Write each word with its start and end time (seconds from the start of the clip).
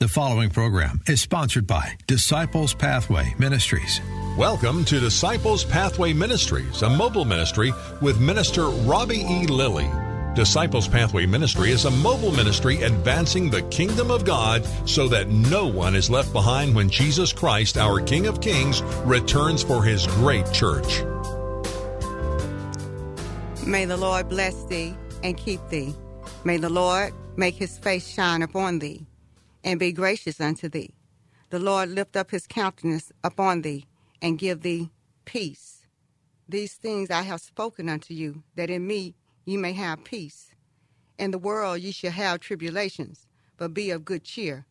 The 0.00 0.08
following 0.08 0.48
program 0.48 1.02
is 1.06 1.20
sponsored 1.20 1.66
by 1.66 1.94
Disciples 2.06 2.72
Pathway 2.72 3.34
Ministries. 3.38 4.00
Welcome 4.34 4.82
to 4.86 4.98
Disciples 4.98 5.62
Pathway 5.62 6.14
Ministries, 6.14 6.80
a 6.80 6.88
mobile 6.88 7.26
ministry 7.26 7.70
with 8.00 8.18
Minister 8.18 8.68
Robbie 8.68 9.20
E. 9.20 9.46
Lilly. 9.46 9.90
Disciples 10.34 10.88
Pathway 10.88 11.26
Ministry 11.26 11.70
is 11.70 11.84
a 11.84 11.90
mobile 11.90 12.32
ministry 12.32 12.80
advancing 12.80 13.50
the 13.50 13.60
kingdom 13.64 14.10
of 14.10 14.24
God 14.24 14.64
so 14.88 15.06
that 15.08 15.28
no 15.28 15.66
one 15.66 15.94
is 15.94 16.08
left 16.08 16.32
behind 16.32 16.74
when 16.74 16.88
Jesus 16.88 17.30
Christ, 17.30 17.76
our 17.76 18.00
King 18.00 18.26
of 18.26 18.40
Kings, 18.40 18.80
returns 19.04 19.62
for 19.62 19.84
his 19.84 20.06
great 20.06 20.50
church. 20.50 21.02
May 23.66 23.84
the 23.84 23.98
Lord 23.98 24.30
bless 24.30 24.64
thee 24.64 24.96
and 25.22 25.36
keep 25.36 25.60
thee. 25.68 25.94
May 26.44 26.56
the 26.56 26.70
Lord 26.70 27.12
make 27.36 27.56
his 27.56 27.76
face 27.76 28.08
shine 28.08 28.40
upon 28.40 28.78
thee 28.78 29.04
and 29.64 29.80
be 29.80 29.92
gracious 29.92 30.40
unto 30.40 30.68
thee. 30.68 30.94
The 31.50 31.60
Lord 31.60 31.90
lift 31.90 32.16
up 32.16 32.30
his 32.32 32.46
countenance 32.46 33.12
upon 33.24 33.62
thee 33.62 33.86
and 34.22 34.38
give 34.38 34.62
thee 34.62 34.90
peace. 35.26 35.86
These 36.48 36.74
things 36.74 37.10
I 37.10 37.22
have 37.22 37.40
spoken 37.42 37.88
unto 37.88 38.14
you, 38.14 38.44
that 38.56 38.70
in 38.70 38.86
me 38.86 39.14
ye 39.46 39.56
may 39.56 39.72
have 39.74 40.04
peace. 40.04 40.52
In 41.18 41.32
the 41.32 41.38
world 41.38 41.80
ye 41.80 41.92
shall 41.92 42.12
have 42.12 42.40
tribulations, 42.40 43.26
but 43.58 43.74
be 43.74 43.90
of 43.90 44.04
good 44.04 44.24
cheer. 44.24 44.66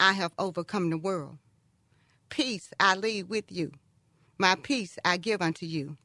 I 0.00 0.14
have 0.14 0.32
overcome 0.38 0.90
the 0.90 0.98
world. 0.98 1.38
Peace 2.30 2.70
I 2.80 2.96
leave 2.96 3.28
with 3.30 3.52
you. 3.52 3.72
My 4.38 4.56
peace 4.56 4.98
I 5.04 5.18
give 5.18 5.42
unto 5.42 5.66
you. 5.66 5.96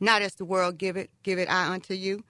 Not 0.00 0.22
as 0.22 0.36
the 0.36 0.46
world 0.46 0.78
give 0.78 0.96
it, 0.96 1.10
give 1.24 1.38
it 1.40 1.50
I 1.50 1.72
unto 1.72 1.94
you. 1.94 2.24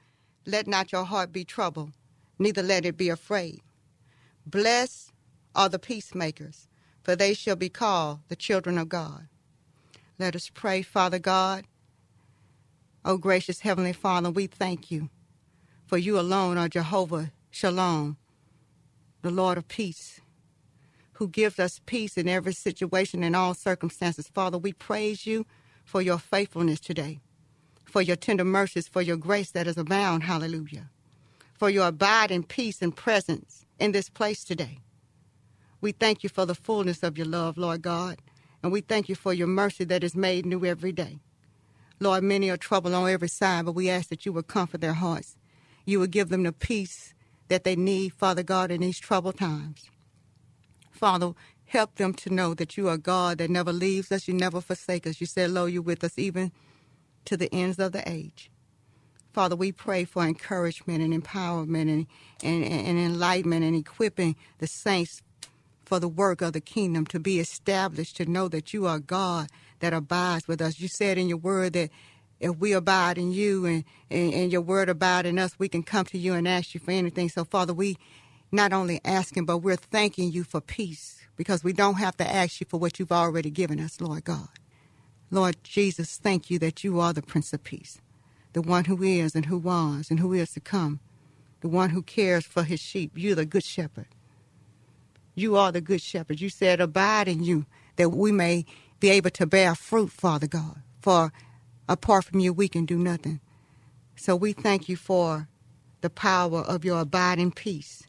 Let 0.46 0.68
not 0.68 0.92
your 0.92 1.04
heart 1.04 1.32
be 1.32 1.44
troubled, 1.44 1.92
neither 2.38 2.62
let 2.62 2.86
it 2.86 2.96
be 2.98 3.10
afraid. 3.10 3.62
Blessed 4.46 5.12
are 5.54 5.68
the 5.70 5.78
peacemakers, 5.78 6.68
for 7.02 7.16
they 7.16 7.34
shall 7.34 7.56
be 7.56 7.70
called 7.70 8.20
the 8.28 8.36
children 8.36 8.78
of 8.78 8.88
God. 8.88 9.28
Let 10.18 10.36
us 10.36 10.50
pray, 10.52 10.82
Father 10.82 11.18
God. 11.18 11.64
O 13.04 13.18
gracious 13.18 13.60
Heavenly 13.60 13.92
Father, 13.94 14.30
we 14.30 14.46
thank 14.46 14.90
you, 14.90 15.10
for 15.86 15.98
you 15.98 16.18
alone 16.20 16.58
are 16.58 16.68
Jehovah 16.68 17.32
Shalom, 17.50 18.18
the 19.22 19.30
Lord 19.30 19.58
of 19.58 19.68
peace, 19.68 20.20
who 21.14 21.28
gives 21.28 21.58
us 21.58 21.80
peace 21.86 22.18
in 22.18 22.28
every 22.28 22.54
situation 22.54 23.24
and 23.24 23.36
all 23.36 23.54
circumstances. 23.54 24.28
Father, 24.28 24.58
we 24.58 24.72
praise 24.72 25.26
you 25.26 25.46
for 25.84 26.02
your 26.02 26.18
faithfulness 26.18 26.80
today, 26.80 27.20
for 27.84 28.02
your 28.02 28.16
tender 28.16 28.44
mercies, 28.44 28.88
for 28.88 29.02
your 29.02 29.18
grace 29.18 29.50
that 29.52 29.66
is 29.68 29.78
abound. 29.78 30.24
Hallelujah. 30.24 30.90
For 31.64 31.70
your 31.70 31.88
abiding 31.88 32.42
peace 32.42 32.82
and 32.82 32.94
presence 32.94 33.64
in 33.78 33.92
this 33.92 34.10
place 34.10 34.44
today. 34.44 34.80
We 35.80 35.92
thank 35.92 36.22
you 36.22 36.28
for 36.28 36.44
the 36.44 36.54
fullness 36.54 37.02
of 37.02 37.16
your 37.16 37.26
love, 37.26 37.56
Lord 37.56 37.80
God, 37.80 38.18
and 38.62 38.70
we 38.70 38.82
thank 38.82 39.08
you 39.08 39.14
for 39.14 39.32
your 39.32 39.46
mercy 39.46 39.84
that 39.84 40.04
is 40.04 40.14
made 40.14 40.44
new 40.44 40.66
every 40.66 40.92
day. 40.92 41.20
Lord, 41.98 42.22
many 42.22 42.50
are 42.50 42.58
troubled 42.58 42.92
on 42.92 43.08
every 43.08 43.28
side, 43.28 43.64
but 43.64 43.72
we 43.72 43.88
ask 43.88 44.10
that 44.10 44.26
you 44.26 44.32
would 44.34 44.46
comfort 44.46 44.82
their 44.82 44.92
hearts. 44.92 45.38
You 45.86 46.00
would 46.00 46.10
give 46.10 46.28
them 46.28 46.42
the 46.42 46.52
peace 46.52 47.14
that 47.48 47.64
they 47.64 47.76
need, 47.76 48.12
Father 48.12 48.42
God, 48.42 48.70
in 48.70 48.82
these 48.82 48.98
troubled 48.98 49.38
times. 49.38 49.88
Father, 50.90 51.32
help 51.64 51.94
them 51.94 52.12
to 52.12 52.28
know 52.28 52.52
that 52.52 52.76
you 52.76 52.90
are 52.90 52.98
God 52.98 53.38
that 53.38 53.48
never 53.48 53.72
leaves 53.72 54.12
us, 54.12 54.28
you 54.28 54.34
never 54.34 54.60
forsake 54.60 55.06
us. 55.06 55.18
You 55.18 55.26
said, 55.26 55.50
Lo, 55.50 55.64
you're 55.64 55.80
with 55.80 56.04
us 56.04 56.18
even 56.18 56.52
to 57.24 57.38
the 57.38 57.48
ends 57.54 57.78
of 57.78 57.92
the 57.92 58.06
age. 58.06 58.50
Father, 59.34 59.56
we 59.56 59.72
pray 59.72 60.04
for 60.04 60.24
encouragement 60.24 61.02
and 61.02 61.12
empowerment 61.12 61.90
and, 61.90 62.06
and, 62.42 62.64
and 62.64 62.98
enlightenment 62.98 63.64
and 63.64 63.76
equipping 63.76 64.36
the 64.58 64.68
saints 64.68 65.22
for 65.84 66.00
the 66.00 66.08
work 66.08 66.40
of 66.40 66.52
the 66.54 66.60
kingdom 66.60 67.06
to 67.06 67.20
be 67.20 67.40
established, 67.40 68.16
to 68.16 68.26
know 68.26 68.48
that 68.48 68.72
you 68.72 68.86
are 68.86 69.00
God 69.00 69.48
that 69.80 69.92
abides 69.92 70.48
with 70.48 70.62
us. 70.62 70.80
You 70.80 70.88
said 70.88 71.18
in 71.18 71.28
your 71.28 71.38
word 71.38 71.74
that 71.74 71.90
if 72.40 72.56
we 72.58 72.72
abide 72.72 73.18
in 73.18 73.32
you 73.32 73.66
and, 73.66 73.84
and, 74.10 74.34
and, 74.34 74.52
your 74.52 74.60
word 74.60 74.88
abide 74.88 75.26
in 75.26 75.38
us, 75.38 75.58
we 75.58 75.68
can 75.68 75.82
come 75.82 76.06
to 76.06 76.18
you 76.18 76.34
and 76.34 76.48
ask 76.48 76.74
you 76.74 76.80
for 76.80 76.92
anything. 76.92 77.28
So, 77.28 77.44
Father, 77.44 77.74
we 77.74 77.98
not 78.52 78.72
only 78.72 79.00
asking, 79.04 79.46
but 79.46 79.58
we're 79.58 79.76
thanking 79.76 80.32
you 80.32 80.44
for 80.44 80.60
peace 80.60 81.20
because 81.36 81.64
we 81.64 81.72
don't 81.72 81.96
have 81.96 82.16
to 82.18 82.30
ask 82.30 82.60
you 82.60 82.66
for 82.68 82.78
what 82.78 82.98
you've 82.98 83.12
already 83.12 83.50
given 83.50 83.80
us, 83.80 84.00
Lord 84.00 84.24
God. 84.24 84.48
Lord 85.30 85.56
Jesus, 85.64 86.18
thank 86.18 86.50
you 86.50 86.58
that 86.60 86.84
you 86.84 87.00
are 87.00 87.12
the 87.12 87.22
Prince 87.22 87.52
of 87.52 87.64
Peace, 87.64 88.00
the 88.54 88.62
one 88.62 88.86
who 88.86 89.02
is 89.02 89.34
and 89.34 89.46
who 89.46 89.58
was 89.58 90.10
and 90.10 90.20
who 90.20 90.32
is 90.32 90.52
to 90.52 90.60
come, 90.60 91.00
the 91.60 91.68
one 91.68 91.90
who 91.90 92.02
cares 92.02 92.46
for 92.46 92.62
his 92.64 92.80
sheep. 92.80 93.12
You're 93.14 93.34
the 93.34 93.44
good 93.44 93.64
shepherd. 93.64 94.06
You 95.34 95.56
are 95.56 95.72
the 95.72 95.80
good 95.80 96.00
shepherd. 96.00 96.40
You 96.40 96.48
said, 96.48 96.80
Abide 96.80 97.28
in 97.28 97.42
you, 97.44 97.66
that 97.96 98.10
we 98.10 98.32
may 98.32 98.64
be 99.00 99.10
able 99.10 99.30
to 99.30 99.46
bear 99.46 99.74
fruit, 99.74 100.10
Father 100.10 100.46
God. 100.46 100.82
For 101.00 101.32
apart 101.88 102.24
from 102.24 102.40
you, 102.40 102.52
we 102.52 102.68
can 102.68 102.86
do 102.86 102.96
nothing. 102.96 103.40
So 104.16 104.36
we 104.36 104.52
thank 104.52 104.88
you 104.88 104.96
for 104.96 105.48
the 106.00 106.10
power 106.10 106.60
of 106.60 106.84
your 106.84 107.00
abiding 107.00 107.52
peace. 107.52 108.04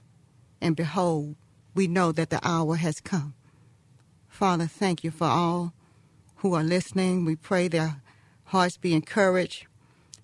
And 0.62 0.76
behold, 0.76 1.36
we 1.74 1.88
know 1.88 2.12
that 2.12 2.30
the 2.30 2.40
hour 2.48 2.76
has 2.76 3.02
come. 3.02 3.34
Father, 4.28 4.68
thank 4.68 5.04
you 5.04 5.12
for 5.12 5.28
all 5.28 5.74
who 6.38 6.54
are 6.54 6.64
listening. 6.64 7.26
We 7.26 7.36
pray 7.36 7.68
their 7.68 8.02
hearts 8.46 8.78
be 8.78 8.94
encouraged, 8.94 9.66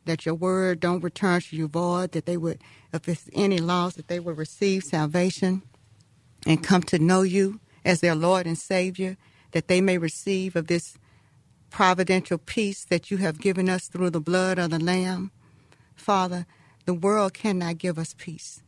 that 0.06 0.25
your 0.25 0.35
word 0.35 0.79
don't 0.79 1.03
return 1.03 1.41
to 1.41 1.56
you 1.56 1.67
void, 1.67 2.12
that 2.13 2.25
they 2.25 2.38
would, 2.38 2.62
if 2.94 3.07
it's 3.07 3.29
any 3.34 3.59
loss, 3.59 3.95
that 3.95 4.07
they 4.07 4.19
would 4.19 4.38
receive 4.38 4.84
salvation 4.84 5.62
and 6.45 6.63
come 6.63 6.81
to 6.84 7.00
know 7.00 7.22
you 7.22 7.59
as 7.85 8.01
their 8.01 8.16
Lord 8.16 8.47
and 8.47 8.57
Savior, 8.57 9.17
that 9.51 9.67
they 9.67 9.81
may 9.81 9.97
receive 9.97 10.56
of 10.56 10.67
this 10.67 10.97
providential 11.69 12.38
peace 12.38 12.85
that 12.85 13.12
you 13.12 13.17
have 13.17 13.39
given 13.39 13.69
us 13.69 13.88
through 13.88 14.09
the 14.09 14.19
blood 14.19 14.59
of 14.59 14.72
the 14.72 14.79
Lamb. 14.79 15.31
Father, 15.95 16.45
the 16.85 16.94
world 16.94 17.33
cannot 17.33 17.78
give 17.78 17.97
us 17.97 18.16
peace. 18.18 18.62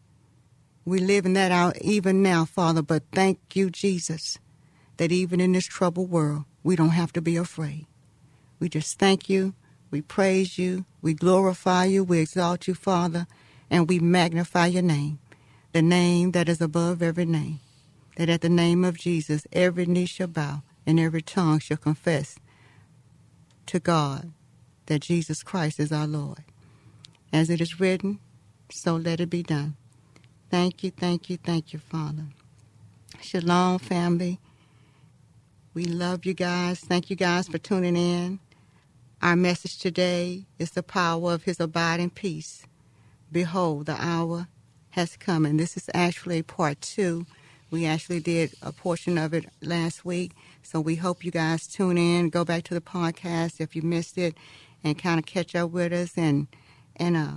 We 0.85 0.99
live 0.99 1.25
in 1.25 1.33
that 1.33 1.51
out 1.51 1.77
even 1.81 2.21
now, 2.21 2.45
Father, 2.45 2.81
but 2.81 3.03
thank 3.11 3.39
you, 3.55 3.69
Jesus, 3.69 4.37
that 4.97 5.11
even 5.11 5.39
in 5.39 5.53
this 5.53 5.65
troubled 5.65 6.09
world, 6.09 6.45
we 6.63 6.75
don't 6.75 6.89
have 6.89 7.13
to 7.13 7.21
be 7.21 7.37
afraid. 7.37 7.87
We 8.59 8.69
just 8.69 8.99
thank 8.99 9.29
you, 9.29 9.53
we 9.93 10.01
praise 10.01 10.57
you, 10.57 10.85
we 11.01 11.13
glorify 11.13 11.85
you, 11.85 12.03
we 12.03 12.19
exalt 12.19 12.67
you, 12.67 12.75
Father, 12.75 13.27
and 13.71 13.87
we 13.87 13.99
magnify 13.99 14.67
your 14.67 14.83
name, 14.83 15.19
the 15.71 15.83
name 15.83 16.31
that 16.31 16.49
is 16.49 16.61
above 16.61 17.01
every 17.03 17.25
name 17.25 17.59
that 18.15 18.29
at 18.29 18.41
the 18.41 18.49
name 18.49 18.83
of 18.83 18.97
Jesus 18.97 19.47
every 19.51 19.85
knee 19.85 20.05
shall 20.05 20.27
bow 20.27 20.63
and 20.85 20.99
every 20.99 21.21
tongue 21.21 21.59
shall 21.59 21.77
confess 21.77 22.37
to 23.65 23.79
God 23.79 24.31
that 24.87 25.01
Jesus 25.01 25.43
Christ 25.43 25.79
is 25.79 25.91
our 25.91 26.07
Lord. 26.07 26.43
As 27.31 27.49
it 27.49 27.61
is 27.61 27.79
written, 27.79 28.19
so 28.71 28.95
let 28.95 29.19
it 29.19 29.29
be 29.29 29.43
done. 29.43 29.75
Thank 30.49 30.83
you, 30.83 30.91
thank 30.91 31.29
you, 31.29 31.37
thank 31.37 31.73
you, 31.73 31.79
Father. 31.79 32.25
Shalom, 33.21 33.79
family. 33.79 34.39
We 35.73 35.85
love 35.85 36.25
you 36.25 36.33
guys. 36.33 36.79
Thank 36.79 37.09
you 37.09 37.15
guys 37.15 37.47
for 37.47 37.57
tuning 37.57 37.95
in. 37.95 38.39
Our 39.23 39.37
message 39.37 39.79
today 39.79 40.47
is 40.59 40.71
the 40.71 40.83
power 40.83 41.31
of 41.31 41.45
his 41.45 41.61
abiding 41.61 42.09
peace. 42.09 42.67
Behold, 43.31 43.85
the 43.85 43.95
hour 43.97 44.49
has 44.89 45.15
come. 45.15 45.45
And 45.45 45.57
this 45.57 45.77
is 45.77 45.89
actually 45.93 46.43
part 46.43 46.81
two 46.81 47.25
we 47.71 47.85
actually 47.85 48.19
did 48.19 48.53
a 48.61 48.73
portion 48.73 49.17
of 49.17 49.33
it 49.33 49.45
last 49.61 50.03
week. 50.03 50.33
So 50.61 50.81
we 50.81 50.95
hope 50.95 51.23
you 51.23 51.31
guys 51.31 51.67
tune 51.67 51.97
in, 51.97 52.31
go 52.31 52.43
back 52.43 52.65
to 52.65 52.73
the 52.73 52.81
podcast 52.81 53.61
if 53.61 53.77
you 53.77 53.81
missed 53.81 54.17
it, 54.17 54.35
and 54.83 54.99
kind 54.99 55.19
of 55.19 55.25
catch 55.25 55.55
up 55.55 55.71
with 55.71 55.93
us 55.93 56.17
and 56.17 56.47
and 56.97 57.15
uh, 57.15 57.35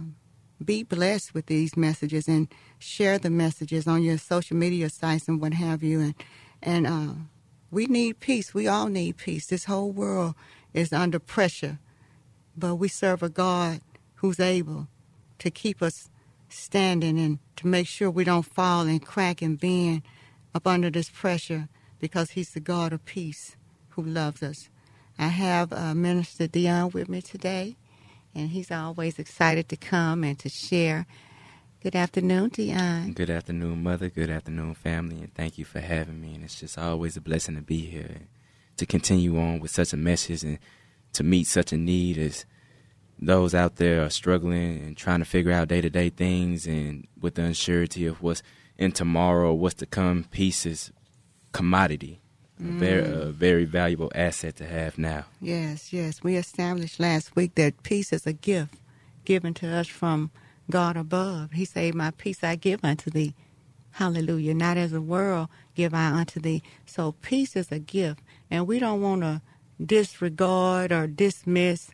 be 0.64 0.82
blessed 0.82 1.34
with 1.34 1.46
these 1.46 1.76
messages 1.76 2.26
and 2.26 2.48
share 2.80 3.16
the 3.16 3.30
messages 3.30 3.86
on 3.86 4.02
your 4.02 4.18
social 4.18 4.56
media 4.56 4.90
sites 4.90 5.28
and 5.28 5.40
what 5.40 5.54
have 5.54 5.84
you. 5.84 6.00
And 6.00 6.14
and 6.64 6.86
uh, 6.88 7.14
we 7.70 7.86
need 7.86 8.18
peace. 8.18 8.52
We 8.52 8.66
all 8.66 8.88
need 8.88 9.18
peace. 9.18 9.46
This 9.46 9.66
whole 9.66 9.92
world 9.92 10.34
is 10.76 10.92
under 10.92 11.18
pressure, 11.18 11.78
but 12.56 12.76
we 12.76 12.88
serve 12.88 13.22
a 13.22 13.28
God 13.30 13.80
who's 14.16 14.40
able 14.40 14.88
to 15.38 15.50
keep 15.50 15.82
us 15.82 16.10
standing 16.48 17.18
and 17.18 17.38
to 17.56 17.66
make 17.66 17.86
sure 17.88 18.10
we 18.10 18.24
don't 18.24 18.42
fall 18.44 18.82
and 18.82 19.04
crack 19.04 19.42
and 19.42 19.58
bend 19.58 20.02
up 20.54 20.66
under 20.66 20.90
this 20.90 21.10
pressure 21.10 21.68
because 21.98 22.32
He's 22.32 22.50
the 22.50 22.60
God 22.60 22.92
of 22.92 23.04
peace 23.04 23.56
who 23.90 24.02
loves 24.02 24.42
us. 24.42 24.68
I 25.18 25.28
have 25.28 25.72
uh, 25.72 25.94
Minister 25.94 26.46
Dion 26.46 26.90
with 26.92 27.08
me 27.08 27.22
today, 27.22 27.76
and 28.34 28.50
he's 28.50 28.70
always 28.70 29.18
excited 29.18 29.68
to 29.70 29.76
come 29.76 30.22
and 30.24 30.38
to 30.40 30.50
share. 30.50 31.06
Good 31.82 31.96
afternoon, 31.96 32.50
Dion. 32.50 33.14
Good 33.14 33.30
afternoon, 33.30 33.82
Mother. 33.82 34.10
Good 34.10 34.28
afternoon, 34.28 34.74
family, 34.74 35.16
and 35.18 35.34
thank 35.34 35.56
you 35.56 35.64
for 35.64 35.80
having 35.80 36.20
me. 36.20 36.34
And 36.34 36.44
it's 36.44 36.60
just 36.60 36.76
always 36.76 37.16
a 37.16 37.22
blessing 37.22 37.54
to 37.56 37.62
be 37.62 37.78
here 37.80 38.28
to 38.76 38.86
continue 38.86 39.38
on 39.38 39.60
with 39.60 39.70
such 39.70 39.92
a 39.92 39.96
message 39.96 40.42
and 40.42 40.58
to 41.12 41.24
meet 41.24 41.46
such 41.46 41.72
a 41.72 41.76
need 41.76 42.18
as 42.18 42.44
those 43.18 43.54
out 43.54 43.76
there 43.76 44.04
are 44.04 44.10
struggling 44.10 44.78
and 44.82 44.96
trying 44.96 45.20
to 45.20 45.24
figure 45.24 45.52
out 45.52 45.68
day 45.68 45.80
to 45.80 45.88
day 45.88 46.10
things 46.10 46.66
and 46.66 47.06
with 47.20 47.34
the 47.34 47.42
uncertainty 47.42 48.06
of 48.06 48.22
what's 48.22 48.42
in 48.76 48.92
tomorrow 48.92 49.54
what's 49.54 49.76
to 49.76 49.86
come. 49.86 50.24
Peace 50.30 50.66
is 50.66 50.92
commodity 51.52 52.20
a 52.58 52.62
very, 52.62 53.02
mm. 53.02 53.22
a 53.22 53.26
very 53.26 53.64
valuable 53.64 54.10
asset 54.14 54.56
to 54.56 54.66
have 54.66 54.98
now. 54.98 55.24
Yes, 55.40 55.92
yes. 55.92 56.22
We 56.22 56.36
established 56.36 56.98
last 56.98 57.36
week 57.36 57.54
that 57.56 57.82
peace 57.82 58.12
is 58.12 58.26
a 58.26 58.32
gift 58.32 58.74
given 59.24 59.54
to 59.54 59.68
us 59.68 59.86
from 59.86 60.30
God 60.70 60.96
above. 60.96 61.52
He 61.52 61.64
said, 61.64 61.94
My 61.94 62.12
peace 62.12 62.42
I 62.42 62.56
give 62.56 62.80
unto 62.82 63.10
thee. 63.10 63.34
Hallelujah. 63.96 64.52
Not 64.52 64.76
as 64.76 64.90
the 64.90 65.00
world 65.00 65.48
give 65.74 65.94
I 65.94 66.08
unto 66.08 66.38
thee. 66.38 66.62
So 66.84 67.12
peace 67.22 67.56
is 67.56 67.72
a 67.72 67.78
gift. 67.78 68.20
And 68.50 68.66
we 68.66 68.78
don't 68.78 69.00
want 69.00 69.22
to 69.22 69.40
disregard 69.82 70.92
or 70.92 71.06
dismiss 71.06 71.92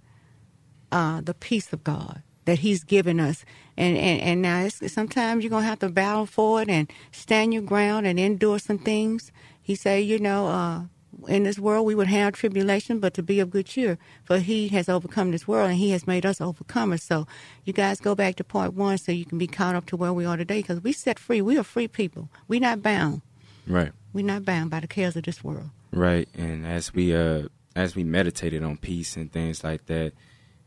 uh, 0.91 1.21
the 1.21 1.33
peace 1.33 1.73
of 1.73 1.85
God 1.85 2.25
that 2.45 2.59
He's 2.59 2.83
given 2.83 3.21
us. 3.21 3.45
And, 3.77 3.97
and, 3.97 4.21
and 4.21 4.43
now 4.43 4.69
sometimes 4.69 5.45
you're 5.45 5.51
to 5.63 5.69
have 5.69 5.79
to 5.79 5.91
battle 5.91 6.27
for 6.27 6.63
it 6.63 6.69
and 6.69 6.91
stand 7.13 7.55
your 7.55 7.63
ground 7.63 8.05
and 8.05 8.19
endure 8.19 8.59
some 8.59 8.79
things. 8.79 9.31
He 9.63 9.77
say, 9.77 10.01
you 10.01 10.19
know, 10.19 10.49
uh, 10.49 10.81
in 11.29 11.43
this 11.45 11.59
world 11.59 11.87
we 11.87 11.95
would 11.95 12.07
have 12.09 12.35
tribulation, 12.35 12.99
but 12.99 13.15
to 13.15 13.23
be 13.23 13.39
of 13.41 13.51
good 13.51 13.67
cheer, 13.67 13.99
for 14.25 14.39
he 14.39 14.69
has 14.69 14.89
overcome 14.89 15.31
this 15.31 15.47
world 15.47 15.71
and 15.71 15.79
he 15.79 15.91
has 15.91 16.07
made 16.07 16.25
us 16.27 16.39
overcomers. 16.39 17.01
So 17.01 17.27
you 17.65 17.73
guys 17.73 18.01
go 18.01 18.15
back 18.15 18.37
to 18.37 18.45
part 18.45 18.75
one 18.75 18.99
so 18.99 19.13
you 19.13 19.25
can 19.25 19.39
be 19.39 19.47
caught 19.47 19.75
up 19.75 19.87
to 19.87 19.97
where 19.97 20.13
we 20.13 20.25
are 20.25 20.37
today 20.37 20.61
because 20.61 20.83
we 20.83 20.93
set 20.93 21.19
free. 21.19 21.41
We 21.43 21.59
are 21.59 21.65
free 21.65 21.89
people. 21.89 22.29
We're 22.49 22.61
not 22.61 22.83
bound. 22.83 23.23
Right. 23.67 23.93
We're 24.13 24.25
not 24.25 24.45
bound 24.45 24.71
by 24.71 24.81
the 24.81 24.89
cares 24.89 25.17
of 25.17 25.25
this 25.25 25.45
world. 25.45 25.71
Right. 25.93 26.29
And 26.35 26.67
as 26.67 26.93
we 26.95 27.15
uh 27.15 27.49
as 27.77 27.95
we 27.95 28.05
meditated 28.05 28.63
on 28.63 28.77
peace 28.77 29.17
and 29.17 29.31
things 29.33 29.63
like 29.63 29.87
that, 29.87 30.13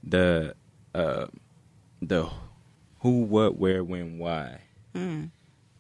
the 0.03 0.55
uh 0.93 1.27
the 2.01 2.29
who, 2.99 3.21
what, 3.23 3.57
where, 3.57 3.83
when, 3.83 4.17
why 4.19 4.61
Mm. 4.95 5.29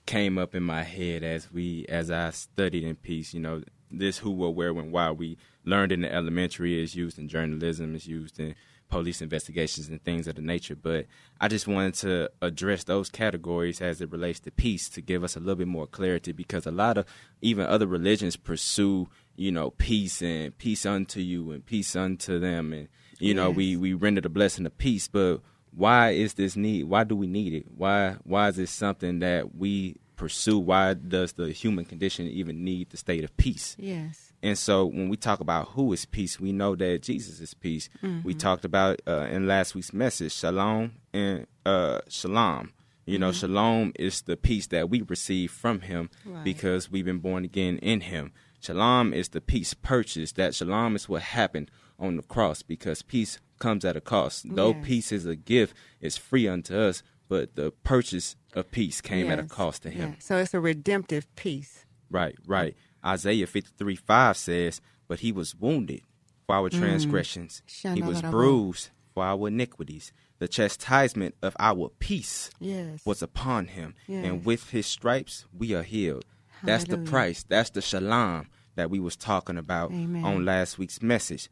came 0.05 0.37
up 0.37 0.53
in 0.53 0.61
my 0.63 0.83
head 0.83 1.23
as 1.23 1.51
we 1.51 1.85
as 1.87 2.11
I 2.11 2.29
studied 2.31 2.83
in 2.83 2.95
peace. 2.95 3.33
You 3.33 3.39
know, 3.39 3.63
this 3.97 4.17
who, 4.19 4.31
what, 4.31 4.55
where, 4.55 4.73
when, 4.73 4.91
why 4.91 5.11
we 5.11 5.37
learned 5.63 5.91
in 5.91 6.01
the 6.01 6.13
elementary 6.13 6.81
is 6.81 6.95
used 6.95 7.17
in 7.17 7.27
journalism, 7.27 7.95
is 7.95 8.07
used 8.07 8.39
in 8.39 8.55
police 8.89 9.21
investigations 9.21 9.89
and 9.89 10.03
things 10.03 10.27
of 10.27 10.35
the 10.35 10.41
nature. 10.41 10.75
But 10.75 11.07
I 11.41 11.47
just 11.47 11.67
wanted 11.67 11.95
to 11.95 12.29
address 12.41 12.83
those 12.83 13.09
categories 13.09 13.81
as 13.81 13.99
it 14.01 14.11
relates 14.11 14.39
to 14.41 14.51
peace 14.51 14.89
to 14.89 15.01
give 15.01 15.23
us 15.23 15.35
a 15.35 15.39
little 15.39 15.55
bit 15.55 15.67
more 15.67 15.87
clarity 15.87 16.31
because 16.31 16.65
a 16.65 16.71
lot 16.71 16.97
of 16.97 17.05
even 17.41 17.65
other 17.65 17.87
religions 17.87 18.35
pursue, 18.35 19.09
you 19.35 19.51
know, 19.51 19.71
peace 19.71 20.21
and 20.21 20.57
peace 20.57 20.85
unto 20.85 21.19
you 21.19 21.51
and 21.51 21.65
peace 21.65 21.95
unto 21.95 22.39
them 22.39 22.73
and 22.73 22.87
you 23.19 23.33
know, 23.33 23.49
we 23.49 23.77
we 23.77 23.93
render 23.93 24.21
the 24.21 24.29
blessing 24.29 24.65
of 24.65 24.77
peace, 24.77 25.07
but 25.07 25.41
why 25.71 26.11
is 26.11 26.33
this 26.33 26.55
need? 26.55 26.83
Why 26.83 27.03
do 27.03 27.15
we 27.15 27.27
need 27.27 27.53
it? 27.53 27.65
Why 27.75 28.17
why 28.23 28.49
is 28.49 28.57
this 28.57 28.71
something 28.71 29.19
that 29.19 29.55
we 29.55 29.97
pursue? 30.15 30.57
Why 30.59 30.93
does 30.93 31.33
the 31.33 31.51
human 31.51 31.85
condition 31.85 32.27
even 32.27 32.63
need 32.63 32.89
the 32.89 32.97
state 32.97 33.23
of 33.23 33.35
peace? 33.37 33.75
Yes. 33.79 34.31
And 34.43 34.57
so 34.57 34.85
when 34.85 35.09
we 35.09 35.17
talk 35.17 35.39
about 35.39 35.69
who 35.69 35.91
is 35.93 36.05
peace, 36.05 36.39
we 36.39 36.51
know 36.51 36.75
that 36.75 37.01
Jesus 37.01 37.39
is 37.39 37.53
peace. 37.53 37.89
We 38.01 38.09
Mm-hmm. 38.09 38.31
talked 38.37 38.65
about 38.65 39.01
uh, 39.07 39.27
in 39.31 39.47
last 39.47 39.73
week's 39.75 39.93
message, 39.93 40.33
shalom 40.33 40.93
and 41.13 41.47
uh, 41.65 41.99
shalom. 42.09 42.73
You 43.07 43.19
know, 43.19 43.31
shalom 43.31 43.91
is 43.99 44.21
the 44.23 44.35
peace 44.35 44.65
that 44.67 44.89
we 44.89 45.01
receive 45.03 45.51
from 45.51 45.81
Him 45.81 46.09
Right. 46.25 46.43
because 46.43 46.89
we've 46.91 47.05
been 47.05 47.19
born 47.19 47.45
again 47.45 47.77
in 47.79 48.01
Him. 48.01 48.31
Shalom 48.59 49.13
is 49.13 49.29
the 49.29 49.41
peace 49.41 49.75
purchased. 49.75 50.35
That 50.37 50.55
shalom 50.55 50.95
is 50.95 51.07
what 51.07 51.21
happened 51.21 51.69
on 51.99 52.17
the 52.17 52.23
cross 52.23 52.63
because 52.63 53.03
peace 53.03 53.39
comes 53.59 53.85
at 53.85 53.95
a 53.95 54.01
cost. 54.01 54.55
Though 54.55 54.71
Yes. 54.71 54.85
peace 54.85 55.11
is 55.11 55.25
a 55.27 55.35
gift, 55.35 55.75
it's 56.01 56.17
free 56.17 56.47
unto 56.47 56.75
us, 56.75 57.03
but 57.29 57.55
the 57.55 57.71
purchase 57.83 58.35
of 58.55 58.71
peace 58.71 59.01
came 59.01 59.29
at 59.29 59.39
a 59.39 59.43
cost 59.43 59.83
to 59.83 59.89
Him. 59.89 60.11
Yeah. 60.11 60.15
So 60.19 60.37
it's 60.37 60.53
a 60.53 60.59
redemptive 60.59 61.33
peace. 61.35 61.85
Right, 62.09 62.35
right. 62.47 62.75
Isaiah 63.05 63.45
53 63.47 63.95
5 63.95 64.37
says, 64.37 64.81
But 65.07 65.19
he 65.19 65.31
was 65.31 65.55
wounded 65.55 66.01
for 66.47 66.55
our 66.55 66.69
transgressions, 66.69 67.61
he 67.67 68.01
was 68.01 68.21
bruised 68.21 68.89
for 69.13 69.23
our 69.23 69.47
iniquities. 69.47 70.11
The 70.37 70.47
chastisement 70.47 71.33
of 71.41 71.55
our 71.59 71.89
peace 71.99 72.49
Yes. 72.59 72.99
was 73.05 73.21
upon 73.21 73.67
him, 73.67 73.95
Yes. 74.07 74.25
and 74.25 74.45
with 74.45 74.69
his 74.71 74.85
stripes 74.85 75.45
we 75.57 75.73
are 75.73 75.83
healed. 75.83 76.25
That's 76.63 76.83
the 76.85 76.97
price. 76.97 77.43
That's 77.43 77.69
the 77.69 77.81
shalom 77.81 78.47
that 78.75 78.89
we 78.89 78.99
was 78.99 79.15
talking 79.15 79.57
about 79.57 79.91
Amen. 79.91 80.23
on 80.25 80.45
last 80.45 80.77
week's 80.77 81.01
message. 81.01 81.49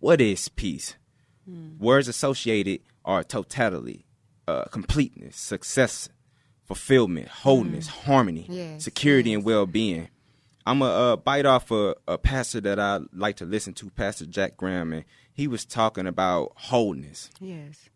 What 0.00 0.20
is 0.20 0.48
peace? 0.50 0.96
Hmm. 1.48 1.78
Words 1.78 2.08
associated 2.08 2.80
are 3.04 3.24
totality, 3.24 4.04
uh, 4.46 4.64
completeness, 4.64 5.36
success, 5.36 6.08
fulfillment, 6.66 7.28
wholeness, 7.28 7.86
harmony, 7.88 8.42
Hmm. 8.42 8.52
Yes, 8.52 8.84
security, 8.84 9.30
yes. 9.30 9.36
and 9.38 9.44
well-being. 9.44 10.08
I'm 10.66 10.82
a 10.82 10.84
uh, 11.12 11.16
bite 11.16 11.46
off 11.46 11.70
a, 11.70 11.94
a 12.08 12.18
pastor 12.18 12.60
that 12.62 12.78
I 12.80 13.00
like 13.12 13.36
to 13.36 13.44
listen 13.44 13.72
to, 13.74 13.88
Pastor 13.90 14.26
Jack 14.26 14.56
Graham, 14.56 14.92
and 14.92 15.04
he 15.32 15.46
was 15.46 15.64
talking 15.64 16.06
about 16.08 16.52
wholeness 16.56 17.30
Yes. 17.40 17.88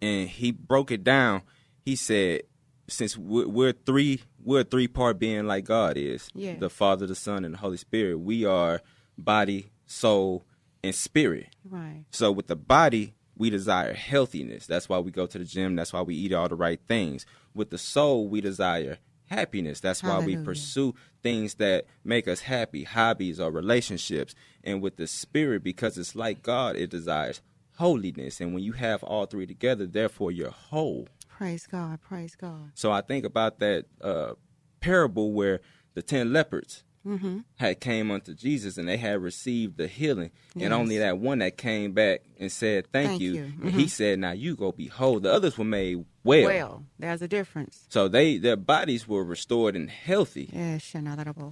and 0.00 0.28
he 0.28 0.52
broke 0.52 0.90
it 0.92 1.02
down. 1.02 1.42
He 1.84 1.96
said, 1.96 2.42
since 2.88 3.16
we're, 3.18 3.48
we're 3.48 3.72
three, 3.72 4.22
we're 4.42 4.60
a 4.60 4.64
three 4.64 4.86
part 4.86 5.18
being 5.18 5.46
like 5.48 5.64
God 5.64 5.96
is 5.96 6.28
Yes. 6.32 6.60
the 6.60 6.70
Father, 6.70 7.06
the 7.08 7.14
Son, 7.16 7.44
and 7.44 7.54
the 7.54 7.58
Holy 7.58 7.76
Spirit. 7.76 8.18
We 8.20 8.44
are 8.44 8.82
body, 9.18 9.72
soul, 9.86 10.44
and 10.84 10.94
spirit. 10.94 11.48
Right. 11.68 12.04
So 12.10 12.30
with 12.30 12.46
the 12.46 12.56
body, 12.56 13.14
we 13.36 13.50
desire 13.50 13.94
healthiness. 13.94 14.66
That's 14.66 14.88
why 14.88 14.98
we 14.98 15.10
go 15.10 15.26
to 15.26 15.38
the 15.38 15.44
gym. 15.44 15.76
That's 15.76 15.92
why 15.92 16.02
we 16.02 16.14
eat 16.14 16.32
all 16.32 16.48
the 16.48 16.54
right 16.54 16.80
things. 16.86 17.26
With 17.54 17.70
the 17.70 17.78
soul, 17.78 18.28
we 18.28 18.40
desire 18.40 18.98
happiness. 19.26 19.80
That's 19.80 20.02
why 20.02 20.18
we 20.18 20.36
pursue 20.36 20.94
things 21.22 21.54
that 21.54 21.86
make 22.04 22.28
us 22.28 22.40
happy, 22.40 22.84
hobbies 22.84 23.40
or 23.40 23.50
relationships. 23.50 24.34
And 24.62 24.82
with 24.82 24.96
the 24.96 25.06
spirit, 25.06 25.62
because 25.62 25.96
it's 25.96 26.14
like 26.14 26.42
God, 26.42 26.76
it 26.76 26.90
desires 26.90 27.40
holiness. 27.78 28.40
And 28.40 28.54
when 28.54 28.62
you 28.62 28.72
have 28.72 29.02
all 29.02 29.26
three 29.26 29.46
together, 29.46 29.86
therefore 29.86 30.30
you're 30.30 30.50
whole. 30.50 31.08
Praise 31.28 31.66
God. 31.66 32.00
Praise 32.00 32.36
God. 32.36 32.72
So 32.74 32.92
I 32.92 33.00
think 33.00 33.24
about 33.24 33.58
that 33.60 33.86
uh, 34.00 34.34
parable 34.80 35.32
where 35.32 35.60
the 35.94 36.02
ten 36.02 36.32
leopards 36.32 36.84
Mm-hmm. 37.06 37.38
had 37.56 37.80
came 37.80 38.10
unto 38.12 38.32
Jesus 38.34 38.78
and 38.78 38.86
they 38.88 38.96
had 38.96 39.20
received 39.20 39.76
the 39.76 39.88
healing, 39.88 40.30
Yes. 40.54 40.64
and 40.66 40.72
only 40.74 40.98
that 40.98 41.18
one 41.18 41.38
that 41.40 41.56
came 41.56 41.92
back 41.92 42.20
and 42.38 42.50
said, 42.52 42.86
"Thank, 42.92 43.08
Thank 43.08 43.20
you," 43.22 43.32
you. 43.34 43.42
Mm-hmm. 43.44 43.66
and 43.66 43.74
he 43.74 43.88
said, 43.88 44.18
"Now 44.20 44.30
you 44.32 44.54
go 44.54 44.70
be 44.72 44.86
whole." 44.86 45.18
The 45.18 45.32
others 45.32 45.58
were 45.58 45.64
made 45.64 46.04
well, 46.24 46.44
Well, 46.46 46.84
there's 47.00 47.20
a 47.20 47.26
difference. 47.26 47.84
so 47.88 48.06
they 48.06 48.38
their 48.38 48.56
bodies 48.56 49.08
were 49.08 49.24
restored 49.24 49.74
and 49.74 49.90
healthy. 49.90 50.48
Yes. 50.52 50.94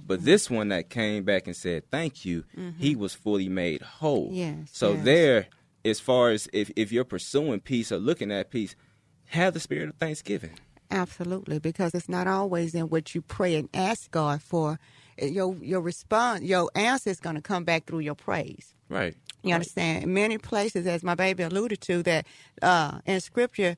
But 0.07 0.23
this 0.23 0.49
one 0.49 0.69
that 0.69 0.89
came 0.89 1.23
back 1.23 1.47
and 1.47 1.55
said, 1.55 1.89
"Thank 1.91 2.23
you," 2.25 2.45
he 2.77 2.95
was 2.95 3.13
fully 3.13 3.49
made 3.49 3.81
whole. 3.81 4.27
Mm-hmm. 4.27 4.35
Yes, 4.35 4.69
So 4.71 4.93
yes. 4.93 5.03
there, 5.03 5.47
as 5.83 5.99
far 5.99 6.29
as 6.31 6.47
if 6.53 6.71
if 6.75 6.91
you're 6.91 7.03
pursuing 7.03 7.59
peace 7.59 7.91
or 7.91 7.97
looking 7.97 8.31
at 8.31 8.51
peace, 8.51 8.75
have 9.25 9.53
the 9.53 9.59
spirit 9.59 9.89
of 9.89 9.95
thanksgiving. 9.95 10.51
Absolutely, 10.89 11.57
because 11.59 11.93
it's 11.93 12.09
not 12.09 12.27
always 12.27 12.75
in 12.75 12.89
what 12.89 13.15
you 13.15 13.21
pray 13.21 13.55
and 13.55 13.69
ask 13.73 14.11
God 14.11 14.41
for. 14.41 14.77
Your 15.21 15.55
your 15.61 15.81
response, 15.81 16.41
your 16.41 16.69
answer 16.75 17.09
is 17.09 17.19
going 17.19 17.35
to 17.35 17.41
come 17.41 17.63
back 17.63 17.85
through 17.85 17.99
your 17.99 18.15
praise. 18.15 18.73
Right. 18.89 19.15
You 19.43 19.53
understand? 19.53 20.07
Many 20.07 20.37
places, 20.37 20.85
as 20.87 21.03
my 21.03 21.15
baby 21.15 21.43
alluded 21.43 21.81
to, 21.81 22.03
that 22.03 22.27
uh, 22.61 22.99
in 23.05 23.19
Scripture, 23.21 23.75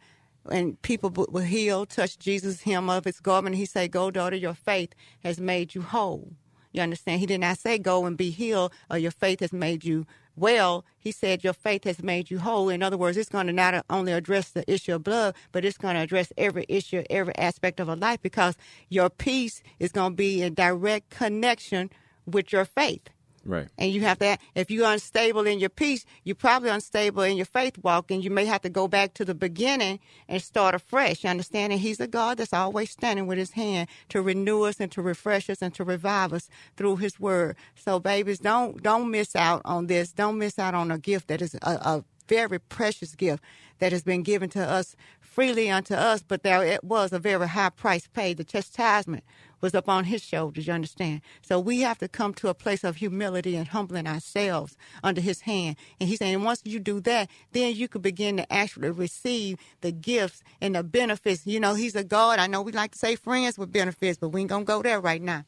and 0.50 0.82
people 0.82 1.10
were 1.10 1.44
healed, 1.44 1.90
touched 1.90 2.20
Jesus' 2.20 2.62
hem 2.62 2.90
of 2.90 3.06
his 3.06 3.20
garment. 3.20 3.56
He 3.56 3.66
said, 3.66 3.92
"Go, 3.92 4.12
daughter, 4.12 4.36
your 4.36 4.54
faith 4.54 4.94
has 5.24 5.40
made 5.40 5.76
you 5.76 5.82
whole." 5.82 6.34
You 6.72 6.82
understand? 6.82 7.20
He 7.20 7.26
did 7.28 7.42
not 7.42 7.60
say, 7.60 7.78
"Go 7.78 8.06
and 8.06 8.18
be 8.18 8.32
healed," 8.32 8.74
or 8.90 8.98
"Your 8.98 9.12
faith 9.12 9.40
has 9.42 9.54
made 9.54 9.84
you 9.86 10.06
well." 10.36 10.86
He 11.00 11.12
said, 11.12 11.44
"Your 11.44 11.54
faith 11.54 11.84
has 11.84 12.02
made 12.02 12.32
you 12.32 12.40
whole." 12.40 12.70
In 12.70 12.82
other 12.82 12.98
words, 12.98 13.18
it's 13.18 13.30
going 13.30 13.48
to 13.48 13.54
not 13.54 13.86
only 13.90 14.12
address 14.14 14.50
the 14.50 14.70
issue 14.72 14.96
of 14.96 15.04
blood, 15.04 15.36
but 15.52 15.66
it's 15.66 15.78
going 15.78 15.96
to 15.96 16.02
address 16.02 16.32
every 16.38 16.66
issue, 16.68 17.04
every 17.10 17.36
aspect 17.38 17.80
of 17.80 17.90
a 17.90 17.96
life, 17.96 18.22
because 18.22 18.56
your 18.90 19.10
peace 19.10 19.62
is 19.80 19.92
going 19.92 20.14
to 20.14 20.16
be 20.16 20.42
in 20.42 20.54
direct 20.54 21.10
connection 21.10 21.90
with 22.26 22.52
your 22.54 22.66
faith. 22.66 23.10
Right. 23.46 23.68
And 23.78 23.92
you 23.92 24.02
have 24.02 24.20
to, 24.20 24.38
if 24.56 24.72
you're 24.72 24.90
unstable 24.90 25.46
in 25.46 25.60
your 25.60 25.70
peace, 25.70 26.06
you're 26.24 26.36
probably 26.36 26.70
unstable 26.70 27.24
in 27.24 27.36
your 27.36 27.46
faith 27.46 27.78
walk, 27.80 28.10
and 28.10 28.24
you 28.24 28.30
may 28.30 28.46
have 28.46 28.62
to 28.62 28.70
go 28.70 28.88
back 28.88 29.14
to 29.16 29.26
the 29.26 29.36
beginning 29.36 30.00
and 30.30 30.42
start 30.42 30.76
afresh. 30.76 31.24
You 31.24 31.30
understand? 31.30 31.74
And 31.74 31.82
He's 31.82 32.00
a 32.00 32.08
God 32.08 32.38
that's 32.38 32.54
always 32.54 32.92
standing 32.92 33.28
with 33.28 33.38
His 33.38 33.52
hand 33.52 33.90
to 34.10 34.22
renew 34.22 34.64
us 34.64 34.80
and 34.80 34.92
to 34.94 35.02
refresh 35.02 35.50
us 35.50 35.62
and 35.62 35.74
to 35.76 35.84
revive 35.84 36.32
us 36.32 36.50
through 36.78 36.98
His 36.98 37.20
Word. 37.20 37.58
So, 37.76 38.00
babies, 38.00 38.40
don't 38.40 38.82
don't 38.82 39.12
miss 39.12 39.36
out 39.36 39.62
on 39.66 39.88
this. 39.88 40.14
Don't 40.14 40.38
miss 40.38 40.58
out 40.58 40.74
on 40.74 40.90
a 40.92 40.98
gift 40.98 41.28
that 41.28 41.42
is 41.42 41.56
a, 41.56 41.60
a 41.62 42.06
very 42.30 42.60
precious 42.60 43.16
gift 43.16 43.44
that 43.80 43.92
has 43.92 44.04
been 44.04 44.24
given 44.24 44.50
to 44.50 44.64
us 44.64 44.96
freely 45.20 45.70
unto 45.70 45.94
us, 45.96 46.24
but 46.24 46.44
there 46.44 46.64
it 46.64 46.84
was 46.84 47.12
a 47.12 47.20
very 47.20 47.48
high 47.48 47.70
price 47.70 48.08
paid. 48.08 48.38
The 48.38 48.44
chastisement 48.44 49.24
was 49.64 49.74
upon 49.74 50.04
his 50.04 50.22
shoulders, 50.22 50.68
you 50.68 50.74
understand? 50.74 51.22
So 51.42 51.58
we 51.58 51.80
have 51.82 51.98
to 52.00 52.10
come 52.10 52.34
to 52.36 52.50
a 52.50 52.54
place 52.54 52.84
of 52.84 52.98
humility 52.98 53.56
and 53.56 53.66
humbling 53.66 54.06
ourselves 54.06 54.76
under 55.02 55.22
his 55.22 55.42
hand. 55.42 55.78
And 56.02 56.10
he's 56.10 56.20
saying, 56.20 56.44
once 56.44 56.62
you 56.66 56.80
do 56.80 57.00
that, 57.00 57.30
then 57.54 57.74
you 57.74 57.88
can 57.88 58.02
begin 58.02 58.36
to 58.38 58.54
actually 58.54 58.92
receive 58.92 59.58
the 59.80 59.94
gifts 59.94 60.44
and 60.60 60.76
the 60.76 60.84
benefits. 60.84 61.48
You 61.48 61.62
know, 61.62 61.76
he's 61.76 61.96
a 61.96 62.04
God. 62.04 62.40
I 62.40 62.48
know 62.48 62.62
we 62.62 62.74
like 62.74 62.92
to 62.92 63.00
say 63.00 63.16
friends 63.16 63.58
with 63.58 63.72
benefits, 63.72 64.20
but 64.20 64.30
we 64.30 64.42
ain't 64.42 64.50
going 64.50 64.64
to 64.66 64.68
go 64.68 64.82
there 64.82 65.00
right 65.00 65.22
now. 65.22 65.46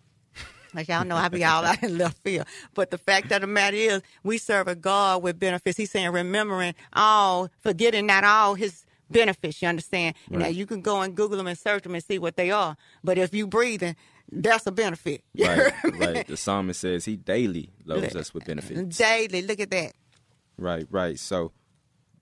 Like 0.74 0.88
y'all 0.88 1.06
know, 1.06 1.18
I 1.18 1.28
be 1.28 1.44
all 1.44 1.66
out 1.66 1.84
in 1.84 1.98
left 1.98 2.18
field. 2.20 2.48
But 2.74 2.92
the 2.92 2.98
fact 2.98 3.34
of 3.34 3.42
the 3.42 3.48
matter 3.48 3.76
is, 3.76 4.02
we 4.24 4.38
serve 4.38 4.70
a 4.70 4.76
God 4.76 5.24
with 5.24 5.40
benefits. 5.40 5.78
He's 5.78 5.92
saying, 5.92 6.12
remembering 6.12 6.74
all, 6.94 7.50
forgetting 7.60 8.06
not 8.06 8.24
all 8.24 8.56
his 8.56 8.86
benefits. 9.10 9.62
You 9.62 9.68
understand? 9.68 10.16
Right. 10.30 10.40
Now 10.40 10.48
you 10.48 10.66
can 10.66 10.82
go 10.82 11.02
and 11.02 11.16
Google 11.16 11.38
them 11.38 11.48
and 11.48 11.58
search 11.58 11.84
them 11.84 11.96
and 11.96 12.04
see 12.04 12.20
what 12.20 12.36
they 12.36 12.52
are. 12.52 12.76
But 13.04 13.18
if 13.18 13.34
you 13.34 13.48
breathing, 13.48 13.96
that's 14.32 14.66
a 14.68 14.72
benefit. 14.72 15.24
Right, 15.38 15.74
right. 16.00 16.28
The 16.28 16.38
psalmist 16.38 16.82
says 16.82 17.06
he 17.06 17.16
daily 17.16 17.72
loads 17.86 18.16
us 18.16 18.34
with 18.34 18.46
benefits. 18.46 18.98
Daily. 18.98 19.42
Look 19.42 19.60
at 19.60 19.72
that. 19.72 19.94
Right, 20.58 20.88
right. 20.90 21.20
So, 21.20 21.52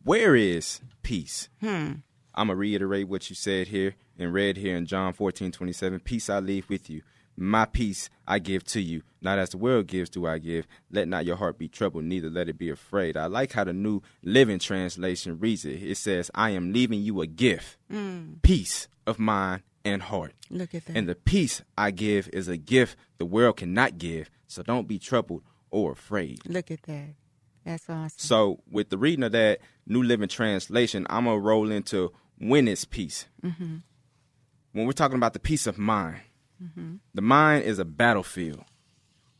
where 0.03 0.35
is 0.35 0.81
peace? 1.03 1.49
Hmm. 1.61 1.93
I'm 2.35 2.47
gonna 2.47 2.55
reiterate 2.55 3.07
what 3.07 3.29
you 3.29 3.35
said 3.35 3.67
here 3.67 3.95
and 4.17 4.33
read 4.33 4.57
here 4.57 4.75
in 4.75 4.85
John 4.85 5.13
14, 5.13 5.51
27. 5.51 5.99
Peace 5.99 6.29
I 6.29 6.39
leave 6.39 6.67
with 6.67 6.89
you. 6.89 7.03
My 7.35 7.65
peace 7.65 8.09
I 8.27 8.39
give 8.39 8.63
to 8.65 8.81
you. 8.81 9.01
Not 9.21 9.39
as 9.39 9.49
the 9.49 9.57
world 9.57 9.87
gives, 9.87 10.09
do 10.09 10.27
I 10.27 10.37
give. 10.37 10.67
Let 10.91 11.07
not 11.07 11.25
your 11.25 11.35
heart 11.35 11.57
be 11.57 11.67
troubled, 11.67 12.03
neither 12.03 12.29
let 12.29 12.49
it 12.49 12.57
be 12.57 12.69
afraid. 12.69 13.17
I 13.17 13.25
like 13.25 13.53
how 13.53 13.63
the 13.63 13.73
New 13.73 14.01
Living 14.21 14.59
Translation 14.59 15.39
reads 15.39 15.65
it. 15.65 15.81
It 15.81 15.97
says, 15.97 16.29
I 16.35 16.51
am 16.51 16.73
leaving 16.73 17.01
you 17.01 17.21
a 17.21 17.27
gift, 17.27 17.77
mm. 17.91 18.41
peace 18.41 18.87
of 19.07 19.19
mind 19.19 19.63
and 19.85 20.01
heart. 20.01 20.33
Look 20.49 20.75
at 20.75 20.85
that. 20.85 20.95
And 20.95 21.09
the 21.09 21.15
peace 21.15 21.61
I 21.77 21.91
give 21.91 22.29
is 22.33 22.47
a 22.47 22.57
gift 22.57 22.95
the 23.17 23.25
world 23.25 23.57
cannot 23.57 23.97
give. 23.97 24.29
So 24.47 24.63
don't 24.63 24.87
be 24.87 24.99
troubled 24.99 25.43
or 25.71 25.93
afraid. 25.93 26.39
Look 26.45 26.71
at 26.71 26.83
that. 26.83 27.15
That's 27.65 27.89
awesome. 27.89 28.11
So, 28.17 28.59
with 28.69 28.89
the 28.89 28.97
reading 28.97 29.23
of 29.23 29.31
that 29.31 29.59
New 29.87 30.03
Living 30.03 30.27
Translation, 30.27 31.07
I'm 31.09 31.25
going 31.25 31.37
to 31.37 31.41
roll 31.41 31.71
into 31.71 32.11
when 32.37 32.67
is 32.67 32.85
peace. 32.85 33.27
Mm-hmm. 33.41 33.77
When 34.73 34.85
we're 34.85 34.91
talking 34.91 35.17
about 35.17 35.33
the 35.33 35.39
peace 35.39 35.65
of 35.65 35.77
mind, 35.77 36.21
Mm-hmm. 36.61 36.95
The 37.13 37.21
mind 37.21 37.63
is 37.65 37.79
a 37.79 37.85
battlefield. 37.85 38.63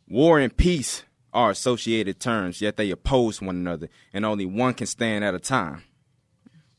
War 0.07 0.39
and 0.39 0.55
peace 0.55 1.03
are 1.33 1.51
associated 1.51 2.19
terms, 2.19 2.61
yet 2.61 2.77
they 2.77 2.91
oppose 2.91 3.41
one 3.41 3.55
another, 3.55 3.89
and 4.13 4.25
only 4.25 4.45
one 4.45 4.73
can 4.73 4.87
stand 4.87 5.23
at 5.23 5.33
a 5.33 5.39
time. 5.39 5.83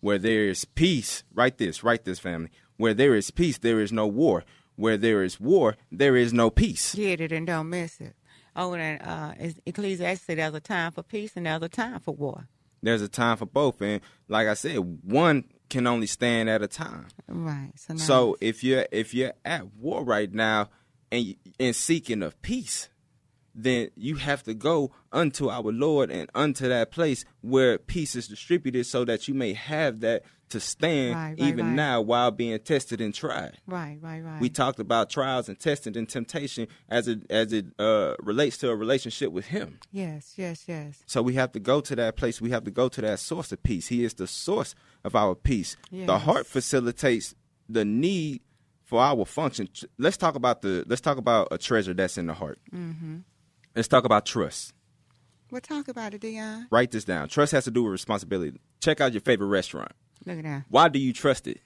Where 0.00 0.18
there 0.18 0.44
is 0.44 0.64
peace, 0.64 1.24
write 1.34 1.58
this, 1.58 1.82
write 1.82 2.04
this, 2.04 2.18
family. 2.18 2.50
Where 2.76 2.94
there 2.94 3.14
is 3.14 3.30
peace, 3.30 3.58
there 3.58 3.80
is 3.80 3.92
no 3.92 4.06
war. 4.06 4.44
Where 4.76 4.96
there 4.96 5.22
is 5.22 5.40
war, 5.40 5.76
there 5.90 6.16
is 6.16 6.32
no 6.32 6.50
peace. 6.50 6.94
Get 6.94 7.20
it 7.20 7.32
and 7.32 7.46
don't 7.46 7.70
miss 7.70 8.00
it. 8.00 8.14
Oh, 8.56 8.74
and 8.74 9.00
uh, 9.02 9.32
Ecclesiastes 9.66 10.26
there's 10.26 10.54
a 10.54 10.60
time 10.60 10.92
for 10.92 11.02
peace 11.02 11.32
and 11.36 11.46
there's 11.46 11.62
a 11.62 11.68
time 11.68 12.00
for 12.00 12.14
war. 12.14 12.48
There's 12.82 13.02
a 13.02 13.08
time 13.08 13.38
for 13.38 13.46
both, 13.46 13.80
and 13.80 14.02
like 14.28 14.46
I 14.46 14.54
said, 14.54 14.76
one 14.76 15.44
can 15.68 15.86
only 15.86 16.06
stand 16.06 16.48
at 16.48 16.62
a 16.62 16.68
time. 16.68 17.08
Right. 17.28 17.72
So, 17.76 17.96
so 17.96 18.36
if 18.40 18.62
you're 18.62 18.86
if 18.92 19.14
you're 19.14 19.34
at 19.44 19.74
war 19.74 20.04
right 20.04 20.32
now 20.32 20.70
and 21.10 21.34
and 21.58 21.74
seeking 21.74 22.22
of 22.22 22.40
peace, 22.42 22.88
then 23.54 23.90
you 23.96 24.16
have 24.16 24.42
to 24.44 24.54
go 24.54 24.92
unto 25.12 25.48
our 25.48 25.72
Lord 25.72 26.10
and 26.10 26.28
unto 26.34 26.68
that 26.68 26.90
place 26.90 27.24
where 27.40 27.78
peace 27.78 28.14
is 28.14 28.28
distributed, 28.28 28.86
so 28.86 29.04
that 29.04 29.28
you 29.28 29.34
may 29.34 29.52
have 29.52 30.00
that 30.00 30.22
to 30.50 30.60
stand 30.60 31.14
right, 31.14 31.28
right, 31.30 31.48
even 31.48 31.66
right. 31.66 31.74
now 31.74 32.00
while 32.00 32.30
being 32.30 32.58
tested 32.60 33.00
and 33.00 33.14
tried. 33.14 33.58
Right, 33.66 33.98
right, 34.00 34.22
right. 34.22 34.40
We 34.40 34.48
talked 34.48 34.78
about 34.78 35.10
trials 35.10 35.48
and 35.48 35.58
testing 35.58 35.96
and 35.96 36.08
temptation 36.08 36.68
as 36.88 37.08
it 37.08 37.28
as 37.30 37.52
it 37.52 37.66
uh, 37.78 38.14
relates 38.20 38.58
to 38.58 38.70
a 38.70 38.76
relationship 38.76 39.32
with 39.32 39.46
Him. 39.46 39.78
Yes, 39.92 40.34
yes, 40.36 40.64
yes. 40.66 41.02
So 41.06 41.22
we 41.22 41.34
have 41.34 41.52
to 41.52 41.60
go 41.60 41.80
to 41.80 41.96
that 41.96 42.16
place. 42.16 42.40
We 42.40 42.50
have 42.50 42.64
to 42.64 42.70
go 42.70 42.88
to 42.88 43.00
that 43.00 43.18
source 43.18 43.52
of 43.52 43.62
peace. 43.62 43.88
He 43.88 44.04
is 44.04 44.14
the 44.14 44.26
source 44.26 44.74
of 45.02 45.14
our 45.16 45.34
peace. 45.34 45.76
Yes. 45.90 46.06
The 46.06 46.18
heart 46.18 46.46
facilitates 46.46 47.34
the 47.68 47.84
need 47.84 48.42
for 48.84 49.00
our 49.00 49.24
function. 49.24 49.68
Let's 49.98 50.16
talk 50.16 50.34
about 50.34 50.62
the. 50.62 50.84
Let's 50.86 51.00
talk 51.00 51.18
about 51.18 51.48
a 51.50 51.58
treasure 51.58 51.94
that's 51.94 52.18
in 52.18 52.26
the 52.26 52.34
heart. 52.34 52.58
Mm-hmm. 52.72 53.18
Let's 53.74 53.88
talk 53.88 54.04
about 54.04 54.26
trust. 54.26 54.72
Well, 55.50 55.60
talk 55.60 55.88
about 55.88 56.14
it, 56.14 56.20
Dion. 56.20 56.66
Write 56.70 56.90
this 56.90 57.04
down. 57.04 57.28
Trust 57.28 57.52
has 57.52 57.64
to 57.64 57.70
do 57.70 57.82
with 57.84 57.92
responsibility. 57.92 58.58
Check 58.80 59.00
out 59.00 59.12
your 59.12 59.20
favorite 59.20 59.48
restaurant. 59.48 59.92
Look 60.26 60.38
at 60.38 60.44
that. 60.44 60.64
Why 60.68 60.88
do 60.88 60.98
you 60.98 61.12
trust 61.12 61.46
it? 61.46 61.60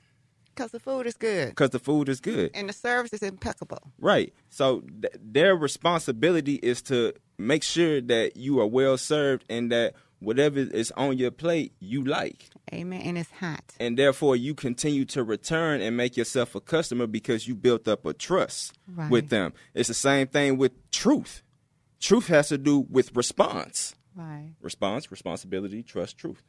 Because 0.54 0.72
the 0.72 0.80
food 0.80 1.06
is 1.06 1.14
good. 1.14 1.50
Because 1.50 1.70
the 1.70 1.78
food 1.78 2.08
is 2.08 2.20
good. 2.20 2.50
And 2.52 2.68
the 2.68 2.72
service 2.72 3.12
is 3.12 3.22
impeccable. 3.22 3.92
Right. 4.00 4.34
So 4.50 4.80
th- 4.80 5.14
their 5.16 5.54
responsibility 5.54 6.54
is 6.56 6.82
to 6.82 7.12
make 7.38 7.62
sure 7.62 8.00
that 8.00 8.36
you 8.36 8.58
are 8.60 8.66
well 8.66 8.98
served 8.98 9.44
and 9.48 9.70
that 9.70 9.94
whatever 10.18 10.58
is 10.58 10.90
on 10.96 11.16
your 11.16 11.30
plate 11.30 11.74
you 11.78 12.02
like. 12.02 12.50
Amen. 12.72 13.00
And 13.02 13.18
it's 13.18 13.30
hot. 13.30 13.62
And 13.78 13.96
therefore 13.96 14.34
you 14.34 14.54
continue 14.54 15.04
to 15.06 15.22
return 15.22 15.80
and 15.80 15.96
make 15.96 16.16
yourself 16.16 16.56
a 16.56 16.60
customer 16.60 17.06
because 17.06 17.46
you 17.46 17.54
built 17.54 17.86
up 17.86 18.04
a 18.04 18.12
trust 18.12 18.76
right. 18.92 19.10
with 19.10 19.28
them. 19.28 19.52
It's 19.74 19.88
the 19.88 19.94
same 19.94 20.26
thing 20.26 20.58
with 20.58 20.90
truth. 20.90 21.42
Truth 22.00 22.26
has 22.28 22.48
to 22.48 22.58
do 22.58 22.80
with 22.90 23.16
response. 23.16 23.94
Right. 24.16 24.50
Response, 24.60 25.10
responsibility, 25.10 25.84
trust, 25.84 26.18
truth. 26.18 26.42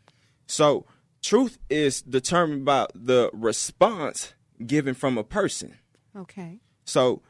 So 0.48 0.88
truth 1.22 1.58
is 1.70 2.02
determined 2.02 2.66
by 2.66 2.88
the 2.94 3.30
response 3.34 4.34
given 4.66 4.94
from 4.94 5.18
a 5.18 5.24
person. 5.24 5.78
Okay. 6.16 6.60
So 6.86 7.22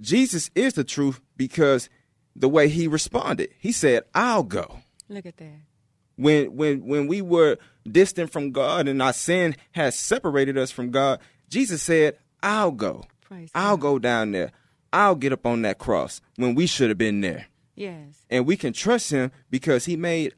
Jesus 0.00 0.50
is 0.54 0.74
the 0.74 0.84
truth 0.84 1.20
because 1.36 1.88
the 2.36 2.48
way 2.48 2.68
he 2.68 2.86
responded. 2.86 3.50
He 3.58 3.72
said, 3.72 4.04
"I'll 4.14 4.44
go." 4.44 4.80
Look 5.08 5.26
at 5.26 5.36
that. 5.38 5.60
When 6.16 6.56
when 6.56 6.86
when 6.86 7.06
we 7.06 7.22
were 7.22 7.58
distant 7.90 8.30
from 8.30 8.52
God 8.52 8.88
and 8.88 9.02
our 9.02 9.12
sin 9.12 9.56
has 9.72 9.98
separated 9.98 10.56
us 10.58 10.70
from 10.70 10.90
God, 10.90 11.20
Jesus 11.48 11.82
said, 11.82 12.18
"I'll 12.42 12.72
go. 12.72 13.04
Praise 13.20 13.50
I'll 13.54 13.76
God. 13.76 13.82
go 13.82 13.98
down 13.98 14.32
there. 14.32 14.52
I'll 14.92 15.14
get 15.16 15.32
up 15.32 15.44
on 15.46 15.62
that 15.62 15.78
cross 15.78 16.20
when 16.36 16.54
we 16.54 16.66
should 16.66 16.88
have 16.88 16.98
been 16.98 17.20
there." 17.20 17.46
Yes. 17.74 18.24
And 18.30 18.46
we 18.46 18.56
can 18.56 18.72
trust 18.72 19.10
him 19.10 19.30
because 19.50 19.84
he 19.84 19.96
made 19.96 20.34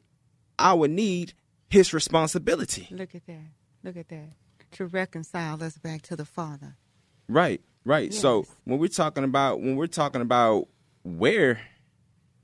our 0.59 0.87
need 0.87 1.33
his 1.71 1.93
responsibility. 1.93 2.87
Look 2.91 3.15
at 3.15 3.25
that. 3.25 3.47
Look 3.83 3.97
at 3.97 4.09
that. 4.09 4.33
To 4.73 4.85
reconcile 4.85 5.63
us 5.63 5.77
back 5.77 6.01
to 6.03 6.15
the 6.15 6.25
Father. 6.25 6.75
Right, 7.27 7.61
right. 7.85 8.11
Yes. 8.11 8.19
So 8.19 8.45
when 8.65 8.77
we're 8.77 8.87
talking 8.87 9.23
about 9.23 9.61
when 9.61 9.77
we're 9.77 9.87
talking 9.87 10.21
about 10.21 10.67
where 11.03 11.61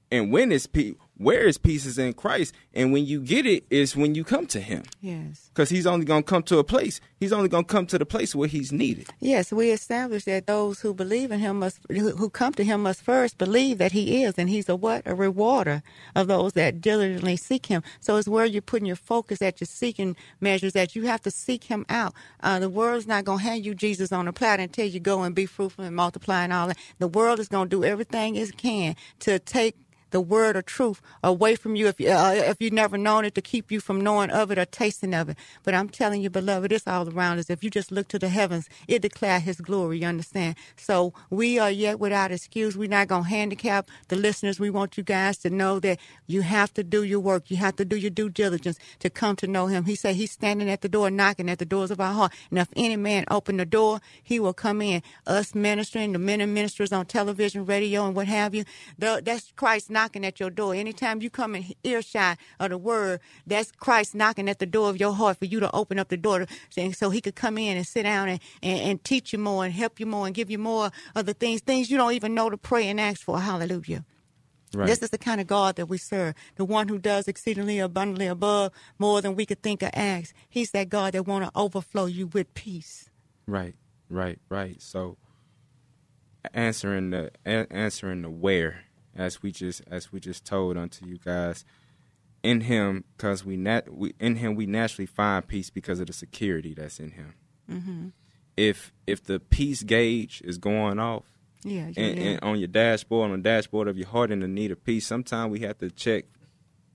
and 0.09 0.31
when 0.31 0.51
is 0.51 0.65
peace, 0.65 0.95
where 1.17 1.47
is 1.47 1.57
peace 1.57 1.85
is 1.85 1.97
in 1.97 2.13
Christ, 2.13 2.53
and 2.73 2.91
when 2.93 3.05
you 3.05 3.21
get 3.21 3.45
it 3.45 3.65
is 3.69 3.95
when 3.95 4.15
you 4.15 4.23
come 4.23 4.45
to 4.47 4.59
Him, 4.59 4.83
Yes. 5.01 5.49
because 5.53 5.69
He's 5.69 5.85
only 5.87 6.05
going 6.05 6.23
to 6.23 6.27
come 6.29 6.43
to 6.43 6.59
a 6.59 6.63
place. 6.63 6.99
He's 7.19 7.33
only 7.33 7.49
going 7.49 7.65
to 7.65 7.71
come 7.73 7.87
to 7.87 7.97
the 7.97 8.05
place 8.05 8.35
where 8.35 8.47
He's 8.47 8.71
needed. 8.71 9.07
Yes, 9.19 9.51
we 9.51 9.71
establish 9.71 10.25
that 10.25 10.47
those 10.47 10.81
who 10.81 10.93
believe 10.93 11.31
in 11.31 11.39
him 11.39 11.59
must, 11.59 11.79
who 11.89 12.11
who 12.15 12.29
come 12.29 12.53
to 12.53 12.63
him 12.63 12.83
must 12.83 13.01
first 13.01 13.37
believe 13.37 13.77
that 13.79 13.91
he 13.91 14.23
is, 14.23 14.35
and 14.37 14.49
he's 14.49 14.69
a 14.69 14.75
what? 14.75 15.01
A 15.05 15.15
rewarder 15.15 15.81
of 16.15 16.27
those 16.27 16.53
that 16.53 16.81
diligently 16.81 17.35
seek 17.35 17.65
him. 17.67 17.81
So 17.99 18.17
it's 18.17 18.27
where 18.27 18.45
you're 18.45 18.61
putting 18.61 18.85
your 18.85 18.95
focus 18.95 19.41
at 19.41 19.59
your 19.59 19.65
seeking 19.67 20.15
measures 20.39 20.73
that 20.73 20.95
you 20.95 21.03
have 21.07 21.21
to 21.21 21.31
seek 21.31 21.65
him 21.65 21.85
out. 21.89 22.13
Uh, 22.41 22.59
the 22.59 22.69
world's 22.69 23.07
not 23.07 23.25
going 23.25 23.39
to 23.39 23.43
hand 23.43 23.65
you 23.65 23.73
Jesus 23.73 24.11
on 24.11 24.27
a 24.27 24.33
platter 24.33 24.61
and 24.63 24.71
tell 24.71 24.85
you 24.85 24.99
go 24.99 25.23
and 25.23 25.33
be 25.33 25.45
fruitful 25.45 25.83
and 25.83 25.95
multiply 25.95 26.43
and 26.43 26.53
all 26.53 26.67
that. 26.67 26.77
The 26.99 27.07
world 27.07 27.39
is 27.39 27.47
going 27.47 27.69
to 27.69 27.75
do 27.75 27.83
everything 27.83 28.35
it 28.35 28.57
can 28.57 28.95
to 29.19 29.39
take 29.39 29.75
the 30.11 30.21
word 30.21 30.55
of 30.55 30.65
truth 30.65 31.01
away 31.23 31.55
from 31.55 31.75
you 31.75 31.87
if 31.87 31.99
uh, 32.01 32.33
if 32.35 32.57
you've 32.59 32.73
never 32.73 32.97
known 32.97 33.25
it 33.25 33.35
to 33.35 33.41
keep 33.41 33.71
you 33.71 33.79
from 33.79 34.01
knowing 34.01 34.29
of 34.29 34.51
it 34.51 34.57
or 34.57 34.65
tasting 34.65 35.13
of 35.13 35.29
it. 35.29 35.37
But 35.63 35.73
I'm 35.73 35.89
telling 35.89 36.21
you, 36.21 36.29
beloved, 36.29 36.71
it's 36.71 36.87
all 36.87 37.07
around 37.09 37.39
us. 37.39 37.49
If 37.49 37.63
you 37.63 37.69
just 37.69 37.91
look 37.91 38.07
to 38.09 38.19
the 38.19 38.29
heavens, 38.29 38.69
it 38.87 39.01
declare 39.01 39.39
His 39.39 39.61
glory. 39.61 39.99
You 39.99 40.07
understand? 40.07 40.55
So 40.77 41.13
we 41.29 41.59
are 41.59 41.71
yet 41.71 41.99
without 41.99 42.31
excuse. 42.31 42.77
We're 42.77 42.89
not 42.89 43.07
gonna 43.07 43.27
handicap 43.27 43.89
the 44.07 44.15
listeners. 44.15 44.59
We 44.59 44.69
want 44.69 44.97
you 44.97 45.03
guys 45.03 45.37
to 45.39 45.49
know 45.49 45.79
that 45.79 45.99
you 46.27 46.41
have 46.41 46.73
to 46.75 46.83
do 46.83 47.03
your 47.03 47.19
work. 47.19 47.49
You 47.49 47.57
have 47.57 47.75
to 47.77 47.85
do 47.85 47.95
your 47.95 48.11
due 48.11 48.29
diligence 48.29 48.77
to 48.99 49.09
come 49.09 49.35
to 49.37 49.47
know 49.47 49.67
Him. 49.67 49.85
He 49.85 49.95
said 49.95 50.15
He's 50.15 50.31
standing 50.31 50.69
at 50.69 50.81
the 50.81 50.89
door, 50.89 51.09
knocking 51.11 51.49
at 51.49 51.59
the 51.59 51.65
doors 51.65 51.91
of 51.91 51.99
our 51.99 52.13
heart. 52.13 52.33
And 52.49 52.59
if 52.59 52.69
any 52.75 52.95
man 52.97 53.25
open 53.29 53.57
the 53.57 53.65
door, 53.65 53.99
He 54.23 54.39
will 54.39 54.53
come 54.53 54.81
in. 54.81 55.01
Us 55.25 55.55
ministering, 55.55 56.13
the 56.13 56.19
men 56.19 56.41
and 56.41 56.53
ministers 56.53 56.91
on 56.91 57.05
television, 57.05 57.65
radio, 57.65 58.05
and 58.05 58.15
what 58.15 58.27
have 58.27 58.55
you. 58.55 58.63
The, 58.97 59.21
that's 59.23 59.51
Christ 59.55 59.89
knocking 59.97 60.23
at 60.23 60.39
your 60.39 60.51
door. 60.51 60.75
Anytime 60.75 61.23
you 61.23 61.29
come 61.31 61.55
in 61.55 61.73
earshot 61.83 62.37
of 62.59 62.69
the 62.69 62.77
word, 62.77 63.19
that's 63.47 63.71
Christ 63.71 64.13
knocking 64.13 64.47
at 64.47 64.59
the 64.59 64.67
door 64.67 64.89
of 64.91 64.99
your 64.99 65.11
heart 65.11 65.39
for 65.39 65.45
you 65.45 65.59
to 65.59 65.75
open 65.75 65.97
up 65.97 66.09
the 66.09 66.17
door 66.17 66.45
to, 66.45 66.93
so 66.93 67.09
he 67.09 67.19
could 67.19 67.35
come 67.35 67.57
in 67.57 67.77
and 67.77 67.87
sit 67.87 68.03
down 68.03 68.29
and, 68.29 68.39
and, 68.61 68.79
and 68.79 69.03
teach 69.03 69.33
you 69.33 69.39
more 69.39 69.65
and 69.65 69.73
help 69.73 69.99
you 69.99 70.05
more 70.05 70.27
and 70.27 70.35
give 70.35 70.51
you 70.51 70.59
more 70.59 70.91
of 71.15 71.25
the 71.25 71.33
things, 71.33 71.61
things 71.61 71.89
you 71.89 71.97
don't 71.97 72.13
even 72.13 72.35
know 72.35 72.47
to 72.51 72.57
pray 72.57 72.87
and 72.87 72.99
ask 72.99 73.21
for. 73.21 73.39
Hallelujah. 73.39 74.05
Right. 74.75 74.85
This 74.85 75.01
is 75.01 75.09
the 75.09 75.17
kind 75.17 75.41
of 75.41 75.47
God 75.47 75.77
that 75.77 75.87
we 75.87 75.97
serve, 75.97 76.35
the 76.57 76.65
one 76.65 76.89
who 76.89 76.99
does 76.99 77.27
exceedingly 77.27 77.79
abundantly 77.79 78.27
above 78.27 78.71
more 78.99 79.19
than 79.21 79.35
we 79.35 79.47
could 79.47 79.63
think 79.63 79.81
or 79.81 79.89
ask. 79.93 80.35
He's 80.47 80.69
that 80.71 80.89
God 80.89 81.13
that 81.13 81.25
want 81.25 81.45
to 81.45 81.51
overflow 81.59 82.05
you 82.05 82.27
with 82.27 82.53
peace. 82.53 83.09
Right, 83.47 83.73
right, 84.09 84.37
right. 84.49 84.79
So 84.79 85.17
answering 86.53 87.09
the 87.09 87.31
a- 87.45 87.71
answering 87.71 88.21
the 88.21 88.29
where, 88.29 88.81
as 89.17 89.41
we 89.41 89.51
just 89.51 89.81
as 89.89 90.11
we 90.11 90.19
just 90.19 90.45
told 90.45 90.77
unto 90.77 91.05
you 91.05 91.17
guys, 91.17 91.65
in 92.43 92.61
Him, 92.61 93.03
because 93.15 93.43
we 93.43 93.57
nat 93.57 93.93
we 93.93 94.13
in 94.19 94.37
Him 94.37 94.55
we 94.55 94.65
naturally 94.65 95.07
find 95.07 95.47
peace 95.47 95.69
because 95.69 95.99
of 95.99 96.07
the 96.07 96.13
security 96.13 96.73
that's 96.73 96.99
in 96.99 97.11
Him. 97.11 97.33
Mm-hmm. 97.69 98.07
If 98.55 98.93
if 99.05 99.23
the 99.23 99.39
peace 99.39 99.83
gauge 99.83 100.41
is 100.45 100.57
going 100.57 100.99
off, 100.99 101.25
yeah, 101.63 101.89
yeah, 101.95 102.03
and, 102.03 102.17
yeah. 102.17 102.25
and 102.25 102.43
on 102.43 102.59
your 102.59 102.67
dashboard, 102.67 103.31
on 103.31 103.37
the 103.37 103.43
dashboard 103.43 103.87
of 103.87 103.97
your 103.97 104.07
heart, 104.07 104.31
in 104.31 104.39
the 104.39 104.47
need 104.47 104.71
of 104.71 104.83
peace, 104.83 105.05
sometimes 105.05 105.51
we 105.51 105.59
have 105.61 105.77
to 105.79 105.89
check 105.91 106.25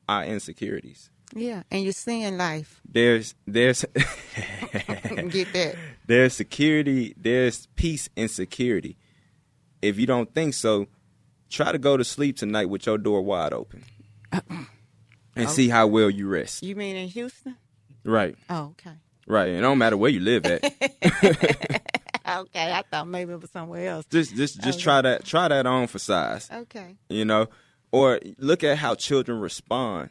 our 0.09 0.25
insecurities. 0.25 1.11
Yeah, 1.35 1.63
and 1.71 1.83
you're 1.83 1.93
seeing 1.93 2.37
life. 2.37 2.81
There's 2.89 3.35
there's 3.47 3.85
get 3.95 5.53
that. 5.53 5.77
There's 6.07 6.35
security. 6.35 7.15
There's 7.17 7.67
peace 7.75 8.09
in 8.17 8.29
security. 8.29 8.97
If 9.81 9.99
you 9.99 10.07
don't 10.07 10.33
think 10.33 10.55
so, 10.55 10.87
try 11.53 11.71
to 11.71 11.79
go 11.79 11.97
to 11.97 12.05
sleep 12.05 12.37
tonight 12.37 12.69
with 12.69 12.87
your 12.87 12.99
door 12.99 13.23
wide 13.23 13.53
open, 13.53 13.85
and 15.37 15.51
see 15.51 15.69
how 15.69 15.87
well 15.87 16.11
you 16.11 16.29
rest. 16.29 16.63
You 16.63 16.75
mean 16.75 16.97
in 16.97 17.09
Houston? 17.09 17.57
Right. 18.05 18.37
Oh, 18.51 18.73
okay. 18.73 18.97
Right. 19.27 19.51
It 19.51 19.61
don't 19.61 19.79
matter 19.79 19.97
where 19.97 20.11
you 20.11 20.21
live 20.21 20.45
at. 20.47 20.65
okay, 22.29 22.73
I 22.73 22.83
thought 22.91 23.07
maybe 23.07 23.33
it 23.33 23.41
was 23.41 23.51
somewhere 23.51 23.89
else. 23.89 24.07
Just 24.11 24.35
just 24.35 24.61
just 24.61 24.79
okay. 24.79 24.83
try 24.83 25.01
that 25.03 25.25
try 25.25 25.49
that 25.49 25.67
on 25.67 25.87
for 25.87 25.99
size. 25.99 26.49
Okay. 26.53 26.97
You 27.09 27.25
know, 27.25 27.47
or 27.93 28.19
look 28.39 28.65
at 28.65 28.79
how 28.79 28.95
children 28.95 29.39
respond 29.39 30.11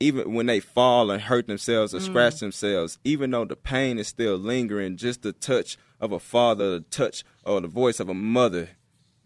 even 0.00 0.34
when 0.34 0.46
they 0.46 0.60
fall 0.60 1.10
and 1.10 1.22
hurt 1.22 1.46
themselves 1.46 1.94
or 1.94 1.98
mm. 1.98 2.02
scratch 2.04 2.40
themselves, 2.40 2.98
even 3.04 3.30
though 3.30 3.44
the 3.44 3.56
pain 3.56 3.98
is 3.98 4.08
still 4.08 4.36
lingering, 4.36 4.96
just 4.96 5.22
the 5.22 5.32
touch 5.32 5.78
of 6.00 6.12
a 6.12 6.18
father, 6.18 6.78
the 6.78 6.80
touch 6.80 7.24
or 7.44 7.60
the 7.60 7.68
voice 7.68 8.00
of 8.00 8.08
a 8.08 8.14
mother 8.14 8.70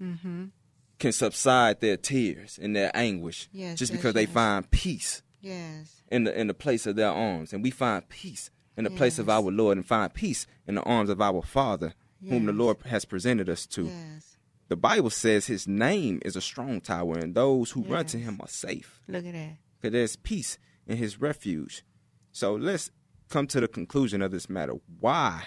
mm-hmm. 0.01 0.47
Can 0.99 1.13
subside 1.13 1.81
their 1.81 1.97
tears 1.97 2.59
and 2.61 2.75
their 2.75 2.91
anguish 2.95 3.49
yes, 3.53 3.79
just 3.79 3.93
yes, 3.93 3.99
because 3.99 4.15
yes. 4.15 4.27
they 4.27 4.27
find 4.27 4.71
peace 4.71 5.23
yes. 5.41 6.03
in 6.09 6.25
the 6.25 6.39
in 6.39 6.47
the 6.47 6.55
place 6.55 6.87
of 6.87 6.97
their 6.97 7.11
arms. 7.11 7.53
And 7.53 7.63
we 7.63 7.71
find 7.71 8.09
peace 8.09 8.51
in 8.77 8.85
the 8.85 8.91
place 8.91 9.19
of 9.19 9.29
our 9.29 9.51
Lord 9.51 9.77
and 9.77 9.87
find 9.87 10.13
peace 10.13 10.47
in 10.67 10.77
the 10.77 10.83
arms 10.83 11.11
of 11.11 11.21
our 11.21 11.43
Father, 11.43 11.95
whom 12.27 12.47
the 12.47 12.53
Lord 12.53 12.79
has 12.87 13.05
presented 13.05 13.49
us 13.49 13.67
to. 13.67 13.91
The 14.69 14.77
Bible 14.77 15.11
says 15.11 15.47
his 15.47 15.67
name 15.67 16.21
is 16.25 16.37
a 16.37 16.43
strong 16.43 16.81
tower, 16.81 17.17
and 17.17 17.35
those 17.35 17.71
who 17.71 17.83
run 17.85 18.05
to 18.07 18.19
him 18.19 18.39
are 18.41 18.49
safe. 18.49 19.01
Look 19.09 19.25
at 19.25 19.33
that. 19.33 19.57
Because 19.81 19.93
there's 19.93 20.17
peace 20.17 20.59
in 20.87 20.99
his 20.99 21.21
refuge. 21.21 21.83
So 22.33 22.55
let's 22.55 22.91
come 23.31 23.47
to 23.49 23.61
the 23.61 23.69
conclusion 23.69 24.21
of 24.21 24.31
this 24.31 24.51
matter. 24.51 24.75
Why? 25.01 25.45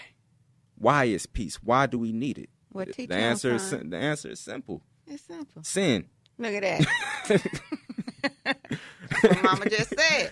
Why 0.76 1.06
is 1.06 1.28
peace? 1.28 1.58
Why 1.62 1.86
do 1.86 2.00
we 2.00 2.12
need 2.12 2.40
it? 2.40 2.50
What 2.70 2.94
the, 2.94 3.06
the 3.06 3.16
answer 3.16 3.54
is 3.54 3.70
the 3.70 3.98
answer 3.98 4.30
is 4.30 4.40
simple. 4.40 4.82
It's 5.12 5.24
simple. 5.24 5.64
Sin. 5.64 6.06
Look 6.38 6.54
at 6.54 6.86
that. 7.28 7.42
what 9.22 9.44
Mama 9.44 9.70
just 9.70 9.94
said. 9.98 10.32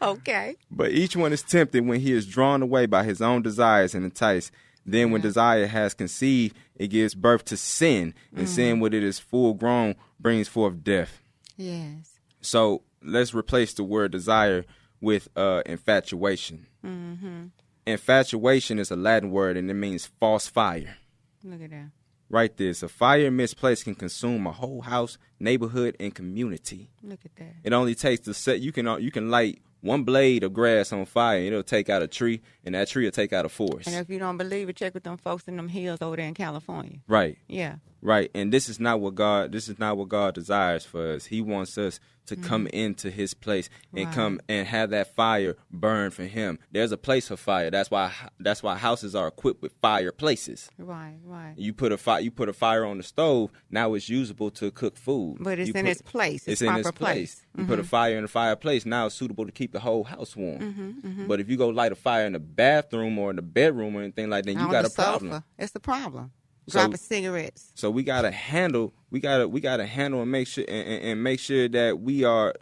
okay. 0.03 0.57
But 0.71 0.93
each 0.93 1.15
one 1.15 1.33
is 1.33 1.43
tempted 1.43 1.87
when 1.87 2.01
he 2.01 2.13
is 2.13 2.27
drawn 2.27 2.63
away 2.63 2.87
by 2.87 3.05
his 3.05 3.21
own 3.21 3.43
desires 3.43 3.95
and 3.95 4.05
enticed. 4.05 4.51
Then, 4.87 5.11
when 5.11 5.21
desire 5.21 5.67
has 5.67 5.93
conceived, 5.93 6.57
it 6.75 6.89
gives 6.89 7.15
birth 7.15 7.45
to 7.47 7.57
sin, 7.59 8.15
and 8.35 8.47
mm. 8.47 8.51
sin, 8.51 8.81
when 8.81 8.95
it 8.95 9.05
is 9.05 9.19
full 9.19 9.53
grown, 9.53 9.95
brings 10.19 10.49
forth 10.49 10.83
death. 10.83 11.23
Yes. 11.59 12.19
So 12.41 12.83
let's 13.03 13.35
replace 13.35 13.75
the 13.75 13.85
word 13.85 14.13
desire 14.13 14.65
with 15.01 15.29
uh, 15.37 15.63
infatuation. 15.67 16.67
Mm-hmm. 16.85 17.47
Infatuation 17.87 18.79
is 18.79 18.91
a 18.91 18.97
Latin 18.97 19.31
word 19.31 19.57
and 19.57 19.71
it 19.71 19.75
means 19.75 20.07
false 20.07 20.47
fire. 20.47 20.97
Look 21.45 21.63
at 21.63 21.71
that. 21.71 21.91
Right 22.31 22.57
this. 22.57 22.83
A 22.85 22.89
fire 22.89 23.31
misplaced 23.31 23.85
can 23.85 23.97
consume 23.97 24.47
a 24.47 24.53
whole 24.53 24.83
house, 24.83 25.19
neighborhood, 25.41 25.97
and 25.99 26.15
community. 26.15 26.89
Look 27.03 27.21
at 27.25 27.35
that. 27.37 27.57
It 27.65 27.73
only 27.73 27.97
takes 27.97 28.21
to 28.27 28.35
set 28.35 28.61
you 28.61 28.71
can 28.71 28.87
uh, 28.87 28.97
you 28.97 29.11
can 29.11 29.31
light 29.31 29.61
one 29.81 30.05
blade 30.05 30.45
of 30.45 30.53
grass 30.53 30.93
on 30.93 31.05
fire 31.07 31.39
and 31.39 31.49
it'll 31.49 31.63
take 31.63 31.89
out 31.89 32.03
a 32.03 32.07
tree 32.07 32.41
and 32.65 32.75
that 32.75 32.89
tree 32.89 33.05
will 33.05 33.11
take 33.11 33.33
out 33.33 33.45
a 33.45 33.49
forest. 33.49 33.89
And 33.89 33.97
if 33.97 34.09
you 34.09 34.19
don't 34.19 34.37
believe 34.37 34.69
it, 34.69 34.77
check 34.77 34.95
with 34.95 35.03
them 35.05 35.17
folks 35.17 35.49
in 35.49 35.57
them 35.57 35.69
hills 35.69 36.01
over 36.03 36.17
there 36.17 36.27
in 36.27 36.35
California. 36.35 36.99
Right. 37.09 37.39
Yeah. 37.49 37.77
Right. 38.03 38.31
And 38.35 38.53
this 38.53 38.69
is 38.69 38.81
not 38.81 39.01
what 39.01 39.15
God 39.15 39.53
this 39.53 39.69
is 39.69 39.79
not 39.79 39.97
what 39.97 40.09
God 40.09 40.35
desires 40.35 40.85
for 40.85 41.13
us. 41.13 41.27
He 41.27 41.41
wants 41.41 41.77
us 41.79 42.01
to 42.27 42.37
mm-hmm. 42.37 42.45
come 42.45 42.67
into 42.69 43.11
his 43.11 43.35
place 43.35 43.69
and 43.95 44.13
come 44.13 44.41
and 44.49 44.67
have 44.67 44.91
that 44.91 45.15
fire 45.17 45.57
burn 45.71 46.11
for 46.11 46.25
him. 46.25 46.59
There's 46.71 46.93
a 46.93 46.97
place 46.97 47.29
for 47.29 47.37
fire. 47.37 47.71
That's 47.71 47.91
why 47.91 48.13
that's 48.39 48.63
why 48.63 48.77
houses 48.77 49.15
are 49.15 49.27
equipped 49.27 49.63
with 49.63 49.73
fireplaces. 49.83 50.71
Right, 50.79 51.17
right. 51.25 51.55
You 51.57 51.73
put 51.73 51.93
a 51.93 51.97
fire 51.97 52.21
you 52.21 52.31
put 52.31 52.49
a 52.49 52.53
fire 52.53 52.85
on 52.85 52.99
the 52.99 53.03
stove, 53.03 53.51
now 53.71 53.95
it's 53.95 54.09
usable 54.09 54.51
to 54.53 54.71
cook 54.71 54.97
food. 54.97 55.39
But 55.41 55.59
it's 55.59 55.69
you 55.69 55.75
in 55.75 55.85
put, 55.85 55.91
its 55.91 56.03
place. 56.03 56.47
It's, 56.47 56.63
It's, 56.63 56.63
in 56.63 56.77
its 56.77 56.91
place. 56.93 57.43
place. 57.43 57.43
You 57.57 57.65
put 57.65 57.79
a 57.81 57.85
fire 57.85 58.17
in 58.17 58.23
the 58.23 58.29
fireplace, 58.29 58.87
now 58.87 59.07
it's 59.07 59.15
suitable 59.15 59.45
to 59.45 59.53
keep 59.53 59.73
the 59.73 59.81
whole 59.81 60.05
house 60.05 60.37
warm. 60.37 60.61
Mm-hmm, 60.61 61.27
but 61.27 61.41
if 61.41 61.51
you 61.51 61.57
go 61.57 61.69
light 61.69 61.93
a 61.93 61.97
fire 61.97 62.27
in 62.27 62.33
the 62.33 62.39
bathroom 62.39 63.19
or 63.19 63.31
in 63.31 63.37
the 63.37 63.43
bedroom 63.43 63.97
or 63.97 64.03
anything 64.03 64.31
like 64.31 64.45
that, 64.45 64.53
you 64.53 64.61
On 64.61 64.71
got 64.71 64.85
a 64.85 64.91
problem. 64.91 65.33
sofa. 65.33 65.45
It's 65.59 65.73
the 65.73 65.81
problem. 65.81 66.31
So- 66.69 66.79
Dropping 66.81 66.97
cigarettes. 66.99 67.73
So 67.75 67.91
we 67.91 68.03
gotta 68.03 68.31
handle. 68.31 68.93
We 69.11 69.19
gotta. 69.21 69.49
We 69.49 69.61
gotta 69.61 69.87
handle 69.87 70.23
and 70.23 70.31
make 70.31 70.47
sure 70.49 70.65
and, 70.69 70.87
and- 70.89 71.05
and 71.05 71.23
make 71.25 71.41
sure 71.41 71.69
that 71.69 72.01
we 72.01 72.23
are 72.25 72.55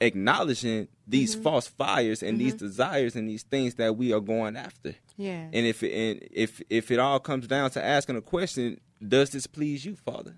acknowledging 0.00 0.88
these 1.06 1.34
Mm-hmm. 1.34 1.42
false 1.42 1.66
fires 1.66 2.22
and 2.22 2.40
these 2.40 2.54
desires 2.54 3.14
and 3.16 3.28
these 3.28 3.42
things 3.42 3.74
that 3.76 3.96
we 3.96 4.12
are 4.12 4.20
going 4.20 4.56
after. 4.56 4.94
Yeah. 5.16 5.48
And 5.52 5.66
if 5.66 5.82
it, 5.82 5.92
and 5.92 6.28
if 6.30 6.60
if 6.70 6.90
it 6.90 6.98
all 6.98 7.20
comes 7.20 7.46
down 7.46 7.70
to 7.72 7.84
asking 7.84 8.16
a 8.16 8.20
question, 8.22 8.80
does 9.06 9.30
this 9.30 9.46
please 9.46 9.84
you, 9.84 9.96
Father? 9.96 10.34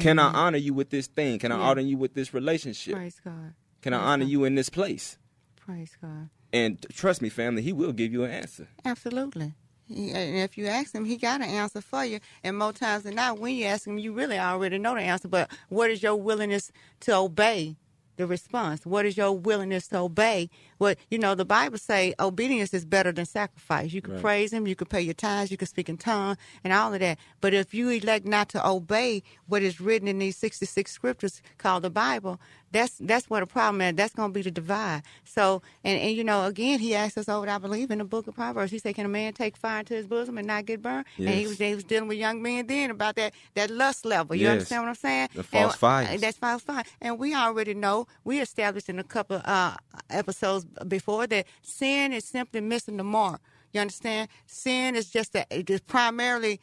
Can 0.00 0.18
I 0.18 0.24
honor 0.32 0.58
you 0.58 0.72
with 0.72 0.90
this 0.90 1.06
thing? 1.06 1.38
Can 1.38 1.52
I 1.52 1.56
Yeah. 1.58 1.62
honor 1.64 1.82
you 1.82 1.96
with 1.98 2.14
this 2.14 2.32
relationship? 2.32 2.94
Praise 2.94 3.20
God. 3.22 3.54
Can 3.82 3.92
I 3.92 3.98
honor 3.98 4.24
God. 4.24 4.30
you 4.30 4.44
in 4.44 4.54
this 4.54 4.68
place? 4.70 5.18
Praise 5.56 5.96
God. 6.00 6.28
And 6.52 6.84
trust 6.92 7.20
me, 7.22 7.28
family, 7.28 7.62
He 7.62 7.72
will 7.72 7.92
give 7.92 8.12
you 8.12 8.24
an 8.24 8.30
answer. 8.30 8.68
Absolutely. 8.84 9.54
He, 9.88 10.10
and 10.12 10.36
if 10.38 10.58
you 10.58 10.66
ask 10.66 10.94
him, 10.94 11.04
he 11.04 11.16
got 11.16 11.42
an 11.42 11.48
answer 11.50 11.80
for 11.80 12.04
you. 12.04 12.20
And 12.44 12.58
more 12.58 12.72
times 12.72 13.04
than 13.04 13.16
not, 13.16 13.38
when 13.38 13.54
you 13.56 13.66
ask 13.66 13.86
him, 13.86 13.98
you 13.98 14.12
really 14.12 14.38
already 14.38 14.78
know 14.78 14.94
the 14.94 15.02
answer. 15.02 15.28
But 15.28 15.50
what 15.68 15.90
is 15.90 16.02
your 16.02 16.16
willingness 16.16 16.72
to 17.00 17.16
obey 17.16 17.76
the 18.16 18.26
response? 18.26 18.86
What 18.86 19.06
is 19.06 19.16
your 19.16 19.32
willingness 19.32 19.88
to 19.88 19.98
obey? 19.98 20.50
What 20.78 20.98
you 21.10 21.18
know, 21.18 21.34
the 21.34 21.44
Bible 21.44 21.78
say 21.78 22.14
obedience 22.20 22.74
is 22.74 22.84
better 22.86 23.12
than 23.12 23.26
sacrifice. 23.26 23.92
You 23.92 24.02
can 24.02 24.14
Right. 24.14 24.22
praise 24.22 24.52
him, 24.52 24.66
you 24.66 24.76
can 24.76 24.88
pay 24.88 25.02
your 25.02 25.14
tithes, 25.14 25.50
you 25.50 25.56
can 25.58 25.68
speak 25.68 25.88
in 25.88 25.98
tongues, 25.98 26.38
and 26.64 26.72
all 26.72 26.94
of 26.94 27.00
that. 27.00 27.18
But 27.40 27.54
if 27.54 27.74
you 27.74 27.90
elect 27.90 28.26
not 28.26 28.48
to 28.50 28.66
obey 28.68 29.22
what 29.46 29.62
is 29.62 29.80
written 29.80 30.08
in 30.08 30.18
these 30.20 30.36
sixty 30.36 30.66
six 30.66 30.92
scriptures 30.92 31.42
called 31.58 31.84
the 31.84 31.90
Bible, 31.90 32.40
that's 32.72 32.94
that's 32.98 33.28
what 33.30 33.40
the 33.40 33.46
problem 33.46 33.80
is. 33.82 33.94
That's 33.94 34.14
going 34.14 34.30
to 34.30 34.34
be 34.34 34.42
the 34.42 34.50
divide. 34.50 35.02
So, 35.24 35.62
and, 35.84 36.00
and 36.00 36.16
you 36.16 36.24
know, 36.24 36.46
again, 36.46 36.78
he 36.80 36.94
asked 36.94 37.16
us 37.18 37.28
over, 37.28 37.48
I 37.48 37.58
believe, 37.58 37.90
in 37.90 37.98
the 37.98 38.04
book 38.04 38.26
of 38.26 38.34
Proverbs. 38.34 38.72
He 38.72 38.78
said, 38.78 38.94
"Can 38.94 39.06
a 39.06 39.08
man 39.08 39.32
take 39.34 39.56
fire 39.56 39.80
into 39.80 39.94
his 39.94 40.06
bosom 40.06 40.38
and 40.38 40.46
not 40.46 40.64
get 40.66 40.82
burned?" 40.82 41.04
And 41.18 41.28
he 41.28 41.40
Yes. 41.42 41.48
was 41.50 41.58
he 41.58 41.74
was 41.74 41.84
dealing 41.84 42.08
with 42.08 42.18
young 42.18 42.42
men 42.42 42.66
then 42.66 42.90
about 42.90 43.16
that 43.16 43.34
that 43.54 43.70
lust 43.70 44.04
level. 44.04 44.34
You 44.34 44.44
Yes. 44.46 44.52
understand 44.52 44.82
what 44.82 44.88
I'm 44.88 44.94
saying? 44.96 45.28
The 45.34 45.42
false 45.42 45.72
And- 45.72 45.80
fires. 45.80 46.20
That's 46.20 46.38
false 46.38 46.62
fire. 46.62 46.84
And 47.00 47.18
we 47.18 47.34
already 47.34 47.74
know. 47.74 48.06
We 48.24 48.40
established 48.40 48.88
in 48.88 48.98
a 48.98 49.04
couple 49.04 49.40
uh, 49.44 49.76
episodes 50.10 50.64
before 50.88 51.26
that 51.28 51.46
sin 51.62 52.12
is 52.12 52.24
simply 52.24 52.60
missing 52.60 52.96
the 52.96 53.04
mark. 53.04 53.40
You 53.72 53.80
understand? 53.80 54.28
Sin 54.46 54.96
is 54.96 55.10
just 55.10 55.32
that. 55.32 55.46
It 55.50 55.70
is 55.70 55.80
primarily 55.80 56.60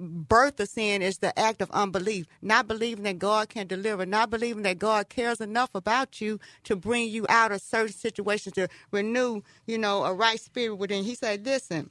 birth 0.00 0.60
of 0.60 0.70
sin 0.70 1.02
is 1.02 1.18
the 1.18 1.38
act 1.38 1.62
of 1.62 1.70
unbelief, 1.72 2.26
not 2.42 2.68
believing 2.68 3.04
that 3.04 3.20
God 3.20 3.50
can 3.50 3.68
deliver, 3.68 4.06
not 4.06 4.30
believing 4.30 4.64
that 4.64 4.80
God 4.80 5.10
cares 5.10 5.40
enough 5.40 5.70
about 5.74 6.20
you 6.20 6.40
to 6.64 6.76
bring 6.76 7.08
you 7.10 7.26
out 7.30 7.52
of 7.52 7.62
certain 7.62 7.94
situations 7.94 8.54
to 8.56 8.68
renew, 8.92 9.42
you 9.66 9.78
know, 9.78 10.04
a 10.04 10.14
right 10.14 10.40
spirit 10.40 10.76
within. 10.76 11.04
He 11.04 11.16
said, 11.16 11.46
"Listen, 11.46 11.90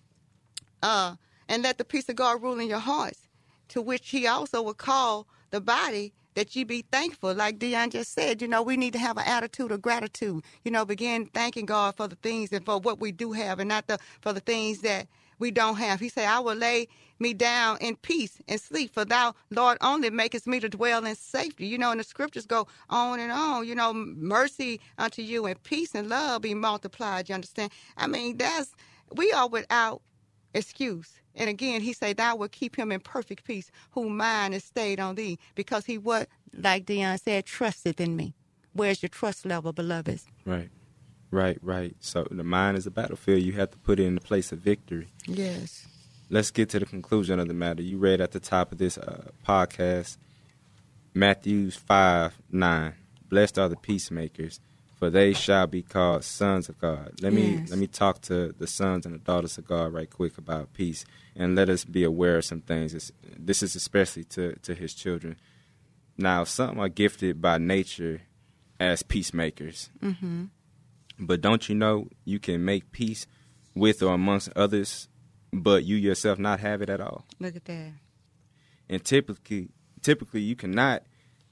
uh, 0.83 1.15
and 1.49 1.63
let 1.63 1.77
the 1.79 1.85
peace 1.85 2.09
of 2.09 2.17
God 2.17 2.41
rule 2.43 2.59
in 2.59 2.69
your 2.69 2.79
hearts." 2.79 3.27
To 3.69 3.81
which 3.81 4.09
He 4.11 4.27
also 4.27 4.61
will 4.61 4.75
call 4.75 5.27
the 5.51 5.61
body 5.61 6.13
that 6.35 6.55
you 6.55 6.65
be 6.65 6.85
thankful. 6.91 7.33
Like 7.35 7.59
Dion 7.59 7.89
just 7.91 8.13
said, 8.13 8.41
you 8.41 8.47
know, 8.47 8.63
we 8.63 8.77
need 8.77 8.93
to 8.93 8.99
have 8.99 9.17
an 9.17 9.25
attitude 9.27 9.71
of 9.71 9.81
gratitude. 9.81 10.43
You 10.63 10.71
know, 10.71 10.85
begin 10.85 11.27
thanking 11.27 11.65
God 11.67 11.97
for 11.97 12.07
the 12.07 12.15
things 12.17 12.53
and 12.53 12.65
for 12.65 12.79
what 12.79 12.99
we 12.99 13.11
do 13.11 13.33
have, 13.33 13.59
and 13.59 13.69
not 13.69 13.87
the 13.87 13.99
for 14.21 14.33
the 14.33 14.41
things 14.41 14.81
that 14.81 15.07
we 15.39 15.51
don't 15.51 15.77
have. 15.77 15.99
He 15.99 16.09
said, 16.09 16.27
I 16.27 16.39
will 16.39 16.55
lay 16.55 16.87
me 17.19 17.33
down 17.33 17.77
in 17.81 17.95
peace 17.97 18.37
and 18.47 18.59
sleep, 18.59 18.93
for 18.93 19.05
thou, 19.05 19.33
Lord, 19.49 19.77
only 19.81 20.09
makest 20.09 20.47
me 20.47 20.59
to 20.59 20.69
dwell 20.69 21.05
in 21.05 21.15
safety. 21.15 21.67
You 21.67 21.77
know, 21.77 21.91
and 21.91 21.99
the 21.99 22.03
scriptures 22.03 22.45
go 22.45 22.67
on 22.89 23.19
and 23.19 23.31
on, 23.31 23.67
you 23.67 23.75
know, 23.75 23.93
mercy 23.93 24.79
unto 24.97 25.21
you 25.21 25.45
and 25.45 25.61
peace 25.63 25.95
and 25.95 26.09
love 26.09 26.41
be 26.41 26.53
multiplied. 26.53 27.29
You 27.29 27.35
understand? 27.35 27.71
I 27.97 28.07
mean, 28.07 28.37
that's, 28.37 28.71
we 29.13 29.31
are 29.31 29.47
without 29.47 30.01
excuse. 30.53 31.19
And 31.35 31.49
again, 31.49 31.81
he 31.81 31.93
said, 31.93 32.17
Thou 32.17 32.35
will 32.35 32.49
keep 32.49 32.75
him 32.75 32.91
in 32.91 32.99
perfect 32.99 33.43
peace, 33.45 33.71
whose 33.91 34.09
mind 34.09 34.53
is 34.53 34.63
stayed 34.63 34.99
on 34.99 35.15
thee, 35.15 35.39
because 35.55 35.85
he 35.85 35.97
what, 35.97 36.27
like 36.57 36.85
Dion 36.85 37.17
said, 37.17 37.45
trusted 37.45 38.01
in 38.01 38.15
me. 38.15 38.33
Where's 38.73 39.01
your 39.01 39.09
trust 39.09 39.45
level, 39.45 39.73
beloveds? 39.73 40.25
Right. 40.45 40.69
Right, 41.31 41.59
right. 41.61 41.95
So 41.99 42.27
the 42.29 42.43
mind 42.43 42.77
is 42.77 42.87
a 42.87 42.91
battlefield. 42.91 43.43
You 43.43 43.53
have 43.53 43.71
to 43.71 43.77
put 43.77 43.99
it 43.99 44.03
in 44.05 44.15
the 44.15 44.21
place 44.21 44.51
of 44.51 44.59
victory. 44.59 45.09
Yes. 45.27 45.87
Let's 46.29 46.51
get 46.51 46.69
to 46.69 46.79
the 46.79 46.85
conclusion 46.85 47.39
of 47.39 47.47
the 47.47 47.53
matter. 47.53 47.81
You 47.81 47.97
read 47.97 48.21
at 48.21 48.31
the 48.31 48.39
top 48.39 48.71
of 48.71 48.77
this 48.77 48.97
uh, 48.97 49.29
podcast, 49.47 50.17
Matthews 51.13 51.75
5 51.75 52.33
9. 52.51 52.93
Blessed 53.29 53.59
are 53.59 53.69
the 53.69 53.75
peacemakers, 53.75 54.59
for 54.95 55.09
they 55.09 55.33
shall 55.33 55.67
be 55.67 55.81
called 55.81 56.23
sons 56.23 56.69
of 56.69 56.79
God. 56.79 57.13
Let 57.21 57.33
me 57.33 57.55
Yes. 57.57 57.69
let 57.69 57.79
me 57.79 57.87
talk 57.87 58.21
to 58.23 58.53
the 58.57 58.67
sons 58.67 59.05
and 59.05 59.15
the 59.15 59.19
daughters 59.19 59.57
of 59.57 59.65
God 59.67 59.93
right 59.93 60.09
quick 60.09 60.37
about 60.37 60.73
peace, 60.73 61.05
and 61.35 61.55
let 61.55 61.69
us 61.69 61.83
be 61.85 62.03
aware 62.03 62.37
of 62.37 62.45
some 62.45 62.61
things. 62.61 62.93
It's- 62.93 63.11
This 63.37 63.63
is 63.63 63.75
especially 63.75 64.23
to 64.35 64.53
to 64.63 64.73
His 64.75 64.93
children. 64.93 65.35
Now, 66.17 66.43
some 66.43 66.79
are 66.79 66.89
gifted 66.89 67.41
by 67.41 67.57
nature 67.59 68.21
as 68.79 69.03
peacemakers, 69.03 69.89
Mm-hmm. 70.01 70.45
but 71.19 71.41
don't 71.41 71.67
you 71.69 71.75
know 71.75 72.07
you 72.25 72.39
can 72.39 72.63
make 72.65 72.91
peace 72.91 73.25
with 73.75 74.01
or 74.03 74.13
amongst 74.13 74.49
others, 74.55 75.07
but 75.51 75.83
you 75.85 75.95
yourself 75.95 76.37
not 76.39 76.59
have 76.59 76.81
it 76.81 76.89
at 76.89 77.01
all? 77.01 77.25
Look 77.39 77.55
at 77.55 77.65
that. 77.65 77.91
and 78.89 79.03
typically 79.03 79.69
typically 80.01 80.41
you 80.41 80.55
cannot 80.55 81.03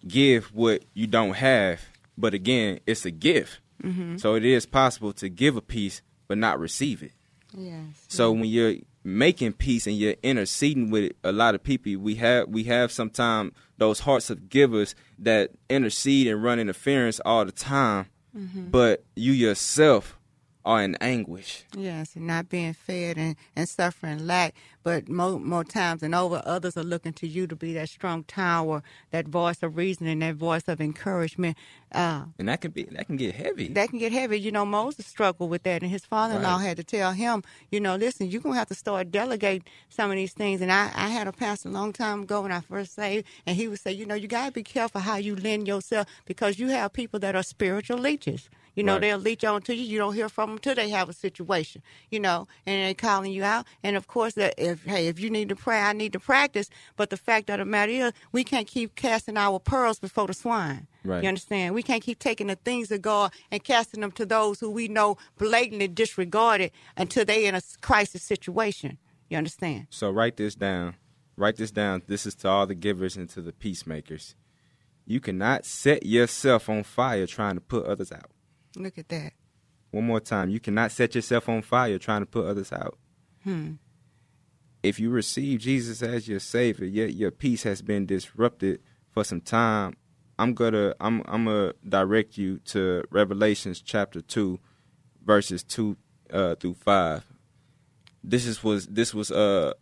give 0.08 0.46
what 0.54 0.84
you 0.94 1.06
don't 1.08 1.34
have 1.36 1.82
but 2.18 2.34
again 2.34 2.80
it's 2.86 3.06
a 3.06 3.12
gift 3.12 3.60
Mm-hmm. 3.84 4.18
so 4.18 4.34
it 4.34 4.44
is 4.44 4.66
possible 4.66 5.14
to 5.14 5.30
give 5.30 5.56
a 5.56 5.62
piece 5.62 6.02
but 6.28 6.38
not 6.40 6.60
receive 6.60 7.04
it 7.04 7.12
Yes. 7.56 7.84
so 8.08 8.32
when 8.32 8.46
you're 8.46 8.76
making 9.04 9.54
peace 9.54 9.86
and 9.86 9.96
you're 9.96 10.16
interceding 10.24 10.90
with 10.90 11.12
a 11.24 11.32
lot 11.32 11.54
of 11.54 11.64
people 11.64 11.94
we 12.02 12.16
have 12.16 12.48
we 12.50 12.64
have 12.64 12.92
sometimes 12.92 13.52
those 13.78 14.00
hearts 14.00 14.32
of 14.32 14.50
givers 14.50 14.96
that 15.20 15.52
intercede 15.70 16.26
and 16.28 16.42
run 16.44 16.60
interference 16.60 17.20
all 17.26 17.46
the 17.46 17.52
time 17.52 18.08
Mm-hmm. 18.36 18.70
but 18.72 19.04
you 19.16 19.32
yourself 19.34 20.17
are 20.68 20.84
in 20.84 20.96
anguish 20.96 21.64
Yes, 21.76 22.16
and 22.16 22.28
not 22.28 22.50
being 22.50 22.74
fed 22.74 23.18
and, 23.18 23.36
and 23.56 23.68
suffering 23.70 24.26
lack. 24.28 24.54
But 24.84 25.10
more, 25.10 25.40
more 25.40 25.64
times 25.64 26.02
than 26.02 26.14
over, 26.14 26.42
others 26.46 26.76
are 26.78 26.84
looking 26.84 27.14
to 27.14 27.28
you 27.28 27.46
to 27.48 27.56
be 27.56 27.74
that 27.74 27.90
strong 27.90 28.24
tower, 28.24 28.84
that 29.12 29.28
voice 29.28 29.62
of 29.64 29.78
reason, 29.78 30.08
and 30.08 30.22
that 30.22 30.36
voice 30.36 30.68
of 30.68 30.80
encouragement. 30.82 31.58
Uh, 31.92 32.24
and 32.40 32.48
that 32.50 32.62
can 32.62 32.72
be 32.72 32.84
that 32.84 33.08
can 33.08 33.16
get 33.18 33.36
heavy 33.36 33.68
that 33.70 33.90
can 33.90 34.00
get 34.00 34.12
heavy. 34.12 34.40
You 34.40 34.52
know, 34.52 34.66
Moses 34.66 35.06
struggled 35.06 35.50
with 35.50 35.64
that, 35.64 35.82
and 35.84 35.92
his 35.92 36.06
father-in-law 36.06 36.58
Right. 36.58 36.68
had 36.68 36.78
to 36.78 36.84
tell 36.84 37.12
him, 37.14 37.44
you 37.72 37.80
know, 37.80 37.96
listen, 37.96 38.30
you're 38.30 38.42
gonna 38.42 38.56
have 38.56 38.68
to 38.68 38.76
start 38.76 39.12
delegate 39.12 39.64
some 39.90 40.10
of 40.12 40.18
these 40.18 40.34
things. 40.34 40.62
And 40.62 40.72
I, 40.72 40.92
I 40.96 41.10
had 41.10 41.28
a 41.28 41.32
pastor 41.32 41.70
a 41.70 41.72
long 41.72 41.94
time 41.94 42.24
ago 42.24 42.42
when 42.42 42.52
I 42.52 42.62
first 42.62 42.96
saved, 42.96 43.26
and 43.46 43.56
he 43.56 43.68
would 43.68 43.80
say, 43.80 43.92
you 43.92 44.06
know, 44.06 44.16
you 44.16 44.28
gotta 44.28 44.52
be 44.52 44.64
careful 44.64 45.02
how 45.02 45.16
you 45.18 45.36
lend 45.36 45.68
yourself 45.68 46.08
because 46.26 46.60
you 46.60 46.68
have 46.70 46.94
people 46.94 47.20
that 47.22 47.36
are 47.36 47.44
spiritual 47.44 47.98
leeches. 47.98 48.50
You 48.78 48.84
know, 48.84 48.94
Right. 48.94 49.02
they'll 49.02 49.18
leech 49.18 49.44
on 49.44 49.62
to 49.64 49.76
you. 49.76 49.84
You 49.84 49.98
don't 49.98 50.14
hear 50.14 50.30
from 50.30 50.52
them 50.52 50.60
till 50.60 50.76
they 50.76 50.90
have 50.92 51.10
a 51.10 51.14
situation. 51.14 51.82
You 52.12 52.20
know, 52.22 52.48
and 52.66 52.84
they're 52.86 52.94
calling 52.94 53.34
you 53.34 53.44
out. 53.44 53.66
And 53.84 53.98
of 53.98 54.08
course, 54.08 54.36
that 54.36 54.54
if 54.58 54.86
hey, 54.86 55.08
if 55.08 55.20
you 55.20 55.30
need 55.30 55.50
to 55.50 55.56
pray, 55.56 55.82
I 55.82 55.92
need 55.94 56.14
to 56.14 56.20
practice. 56.20 56.70
But 56.96 57.10
the 57.10 57.18
fact 57.18 57.50
of 57.50 57.58
the 57.58 57.66
matter 57.66 57.92
is, 57.92 58.14
we 58.32 58.44
can't 58.46 58.68
keep 58.68 58.96
casting 58.96 59.36
our 59.36 59.60
pearls 59.60 60.00
before 60.00 60.28
the 60.28 60.34
swine. 60.34 60.88
Right. 61.04 61.24
You 61.24 61.28
understand? 61.28 61.74
We 61.74 61.84
can't 61.84 62.04
keep 62.04 62.20
taking 62.20 62.48
the 62.48 62.56
things 62.56 62.92
of 62.92 63.02
God 63.02 63.34
and 63.52 63.64
casting 63.64 64.02
them 64.02 64.12
to 64.12 64.26
those 64.26 64.60
who 64.60 64.70
we 64.70 64.88
know 64.88 65.18
blatantly 65.38 65.88
disregarded 65.88 66.72
until 66.96 67.26
they 67.26 67.46
in 67.48 67.56
a 67.56 67.62
crisis 67.82 68.22
situation. 68.24 69.00
You 69.30 69.38
understand? 69.38 69.88
So 69.90 70.12
write 70.12 70.38
this 70.38 70.54
down. 70.56 70.96
Write 71.36 71.56
this 71.58 71.72
down. 71.72 72.04
This 72.08 72.26
is 72.26 72.36
to 72.36 72.48
all 72.48 72.68
the 72.68 72.76
givers 72.76 73.18
and 73.18 73.28
to 73.32 73.42
the 73.42 73.52
peacemakers. 73.54 74.36
You 75.06 75.20
cannot 75.20 75.66
set 75.66 76.06
yourself 76.06 76.70
on 76.70 76.84
fire 76.84 77.26
trying 77.28 77.56
to 77.56 77.62
put 77.62 77.86
others 77.86 78.12
out. 78.12 78.30
Look 78.78 78.98
at 78.98 79.10
that. 79.10 79.34
One 79.92 80.06
more 80.06 80.20
time. 80.20 80.50
You 80.50 80.60
cannot 80.60 80.92
set 80.92 81.16
yourself 81.16 81.50
on 81.50 81.62
fire 81.62 81.98
trying 81.98 82.22
to 82.22 82.26
put 82.26 82.46
others 82.46 82.72
out. 82.72 82.98
Hmm. 83.44 83.74
If 84.84 85.00
you 85.00 85.10
receive 85.10 85.62
Jesus 85.62 86.02
as 86.04 86.28
your 86.28 86.40
savior, 86.40 86.86
yet 86.86 87.14
your 87.14 87.32
peace 87.32 87.64
has 87.64 87.82
been 87.82 88.06
disrupted 88.06 88.82
for 89.12 89.24
some 89.24 89.42
time, 89.42 89.96
I'm 90.40 90.54
gonna 90.54 90.94
I'm 91.00 91.24
I'm 91.26 91.46
gonna 91.46 91.74
direct 91.88 92.38
you 92.38 92.60
to 92.66 93.04
Revelations 93.10 93.82
chapter 93.82 94.22
two, 94.22 94.60
verses 95.26 95.64
two 95.64 95.98
uh, 96.32 96.56
through 96.56 96.76
five. 96.76 97.26
This 98.24 98.46
is 98.46 98.64
was 98.64 98.86
this 98.88 99.14
was 99.14 99.32
uh 99.32 99.74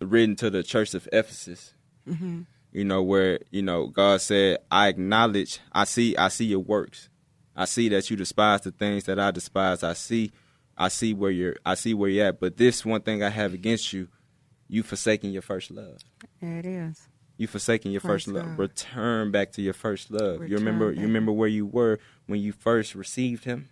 written 0.00 0.36
to 0.36 0.50
the 0.50 0.62
church 0.62 0.94
of 0.94 1.08
Ephesus. 1.12 1.74
Mm-hmm. 2.08 2.42
You 2.72 2.84
know 2.84 3.02
where 3.02 3.40
you 3.50 3.62
know 3.62 3.88
God 3.88 4.20
said, 4.20 4.58
"I 4.70 4.88
acknowledge, 4.88 5.58
I 5.72 5.84
see, 5.84 6.16
I 6.16 6.28
see 6.28 6.44
your 6.44 6.60
works. 6.60 7.08
I 7.56 7.64
see 7.64 7.88
that 7.88 8.10
you 8.10 8.16
despise 8.16 8.60
the 8.62 8.70
things 8.72 9.04
that 9.04 9.18
I 9.18 9.30
despise. 9.30 9.82
I 9.82 9.94
see, 9.94 10.30
I 10.76 10.88
see 10.88 11.14
where 11.14 11.30
you're, 11.30 11.56
I 11.64 11.74
see 11.74 11.94
where 11.94 12.10
you're 12.10 12.26
at. 12.26 12.38
But 12.40 12.56
this 12.58 12.84
one 12.84 13.00
thing 13.00 13.22
I 13.22 13.30
have 13.30 13.54
against 13.54 13.92
you, 13.92 14.08
you 14.68 14.82
forsaking 14.82 15.30
your 15.30 15.42
first 15.42 15.70
love. 15.70 15.98
There 16.40 16.58
it 16.58 16.66
is. 16.66 17.08
You 17.38 17.46
forsaking 17.46 17.92
your 17.92 18.00
first 18.00 18.26
Praise 18.26 18.42
love. 18.44 18.58
Return 18.58 19.30
back 19.30 19.52
to 19.52 19.62
your 19.62 19.74
first 19.74 20.10
love. 20.10 20.48
you 20.48 20.56
remember, 20.56 20.86
Return 20.88 21.00
you 21.02 21.06
remember 21.06 21.32
where 21.32 21.48
you 21.48 21.66
were 21.66 21.98
when 22.26 22.40
you 22.40 22.52
first 22.52 22.94
received 22.94 23.44
Him. 23.44 23.68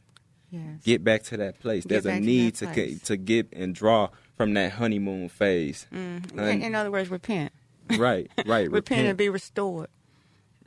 Yes. 0.50 0.82
Get 0.84 1.02
back 1.02 1.24
to 1.24 1.36
that 1.38 1.58
place. 1.60 1.84
Get 1.84 2.04
There's 2.04 2.06
a 2.06 2.20
need 2.20 2.54
to 2.56 2.66
get, 2.66 3.04
to 3.04 3.16
get 3.16 3.48
and 3.52 3.74
draw 3.74 4.10
from 4.36 4.54
that 4.54 4.72
honeymoon 4.72 5.28
phase. 5.28 5.86
Mhm. 5.92 6.30
And- 6.38 6.40
In, 6.40 6.62
in 6.62 6.74
other 6.74 6.90
words, 6.90 7.10
repent. 7.10 7.52
right, 7.98 8.30
right. 8.46 8.70
repent 8.70 9.08
and 9.08 9.18
be 9.18 9.28
restored. 9.28 9.88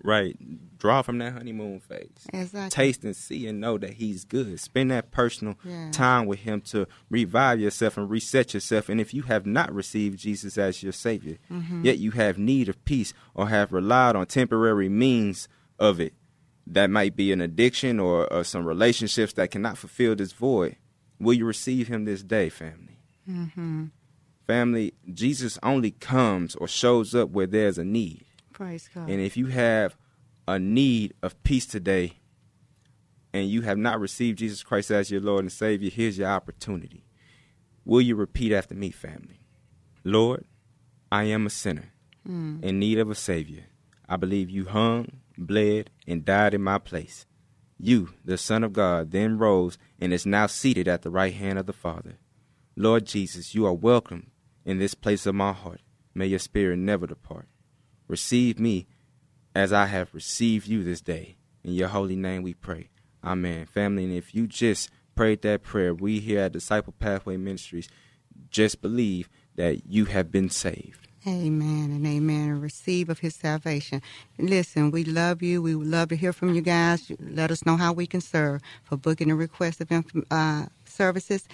Right. 0.04 0.38
Draw 0.78 1.02
from 1.02 1.18
that 1.18 1.34
honeymoon 1.34 1.80
phase. 1.80 2.28
Exactly. 2.32 2.70
Taste 2.70 3.04
and 3.04 3.16
see 3.16 3.48
and 3.48 3.60
know 3.60 3.78
that 3.80 3.94
he's 3.94 4.26
good. 4.26 4.60
Spend 4.60 4.92
that 4.92 5.10
personal 5.12 5.56
Yeah. 5.66 5.90
time 5.92 6.28
with 6.28 6.40
him 6.40 6.62
to 6.62 6.88
revive 7.10 7.60
yourself 7.60 7.98
and 7.98 8.10
reset 8.10 8.54
yourself. 8.54 8.88
And 8.90 9.02
if 9.02 9.14
you 9.14 9.24
have 9.24 9.46
not 9.48 9.74
received 9.74 10.20
Jesus 10.20 10.58
as 10.58 10.84
your 10.84 10.92
Savior, 10.92 11.38
Mhm. 11.52 11.84
yet 11.84 11.98
you 11.98 12.12
have 12.12 12.38
need 12.38 12.70
of 12.70 12.84
peace 12.86 13.14
or 13.34 13.50
have 13.50 13.74
relied 13.74 14.16
on 14.16 14.28
temporary 14.28 14.88
means 14.88 15.48
of 15.80 16.00
it, 16.00 16.14
that 16.68 16.90
might 16.90 17.16
be 17.16 17.32
an 17.32 17.42
addiction 17.42 18.00
or, 18.00 18.32
or 18.32 18.44
some 18.44 18.66
relationships 18.66 19.34
that 19.34 19.50
cannot 19.52 19.78
fulfill 19.78 20.16
this 20.16 20.32
void, 20.34 20.76
will 21.20 21.34
you 21.34 21.46
receive 21.46 21.88
him 21.88 22.06
this 22.06 22.22
day, 22.24 22.50
family? 22.50 23.00
Mm-hmm. 23.28 23.86
Family, 24.46 24.94
Jesus 25.14 25.58
only 25.64 25.92
comes 25.92 26.56
or 26.56 26.68
shows 26.68 27.14
up 27.16 27.30
where 27.32 27.48
there's 27.48 27.78
a 27.78 27.84
need. 27.84 28.26
Praise 28.58 28.90
God. 28.94 29.08
And 29.08 29.22
if 29.22 29.38
you 29.38 29.48
have 29.48 29.96
a 30.48 30.58
need 30.58 31.14
of 31.22 31.42
peace 31.44 31.68
today 31.68 32.14
and 33.32 33.48
you 33.48 33.62
have 33.62 33.78
not 33.78 34.00
received 34.00 34.40
Jesus 34.40 34.64
Christ 34.64 34.90
as 34.90 35.12
your 35.12 35.22
Lord 35.22 35.44
and 35.44 35.52
Savior, 35.52 35.92
here's 35.92 36.18
your 36.18 36.30
opportunity. 36.30 37.06
Will 37.86 38.02
you 38.02 38.16
repeat 38.16 38.52
after 38.52 38.74
me, 38.74 38.90
family? 38.90 39.42
Lord, 40.04 40.46
I 41.12 41.26
am 41.26 41.46
a 41.46 41.52
sinner 41.52 41.94
Mm. 42.28 42.64
in 42.64 42.80
need 42.80 42.98
of 42.98 43.10
a 43.12 43.16
Savior. 43.16 43.66
I 44.10 44.18
believe 44.18 44.50
you 44.50 44.66
hung, 44.66 45.22
bled, 45.38 45.92
and 46.08 46.26
died 46.26 46.54
in 46.56 46.62
my 46.64 46.80
place. 46.80 47.26
You, 47.78 48.10
the 48.26 48.38
Son 48.40 48.64
of 48.64 48.74
God, 48.74 49.12
then 49.12 49.38
rose 49.38 49.78
and 50.00 50.12
is 50.12 50.26
now 50.26 50.48
seated 50.48 50.88
at 50.88 51.04
the 51.04 51.12
right 51.12 51.34
hand 51.34 51.60
of 51.60 51.68
the 51.68 51.74
Father. 51.74 52.18
Lord 52.76 53.06
Jesus, 53.06 53.54
you 53.56 53.66
are 53.68 53.74
welcome 53.74 54.32
in 54.66 54.80
this 54.80 54.96
place 54.96 55.26
of 55.28 55.36
my 55.36 55.54
heart. 55.54 55.82
May 56.16 56.26
your 56.26 56.40
spirit 56.40 56.80
never 56.80 57.06
depart. 57.06 57.48
Receive 58.08 58.60
me 58.60 58.88
as 59.54 59.74
I 59.74 59.86
have 59.88 60.14
received 60.14 60.68
you 60.68 60.84
this 60.84 61.02
day. 61.02 61.38
In 61.64 61.74
your 61.74 61.90
holy 61.90 62.16
name 62.16 62.44
we 62.44 62.54
pray. 62.54 62.90
Amen. 63.24 63.66
Family, 63.66 64.06
and 64.06 64.14
if 64.14 64.34
you 64.34 64.48
just 64.48 64.90
prayed 65.16 65.42
that 65.42 65.64
prayer, 65.64 65.94
we 65.94 66.20
here 66.20 66.42
at 66.42 66.52
Disciple 66.54 66.94
Pathway 66.98 67.38
Ministries 67.38 67.90
just 68.50 68.82
believe 68.82 69.30
that 69.56 69.88
you 69.88 70.06
have 70.06 70.32
been 70.32 70.50
saved. 70.50 71.08
Amen 71.28 71.92
and 71.92 72.08
amen. 72.08 72.50
And 72.52 72.62
receive 72.62 73.10
of 73.10 73.20
his 73.20 73.36
salvation. 73.36 74.02
Listen, 74.38 74.92
we 74.92 75.04
love 75.04 75.42
you. 75.42 75.62
We 75.62 75.76
would 75.76 75.88
love 75.88 76.10
to 76.10 76.16
hear 76.16 76.32
from 76.32 76.54
you 76.54 76.62
guys. 76.62 77.12
Let 77.20 77.52
us 77.52 77.66
know 77.66 77.76
how 77.76 77.92
we 77.92 78.08
can 78.08 78.22
serve. 78.22 78.62
For 78.84 78.96
booking 78.96 79.30
and 79.30 79.38
request 79.38 79.82
of 79.82 79.92
uh, 80.32 80.68
services, 80.86 81.48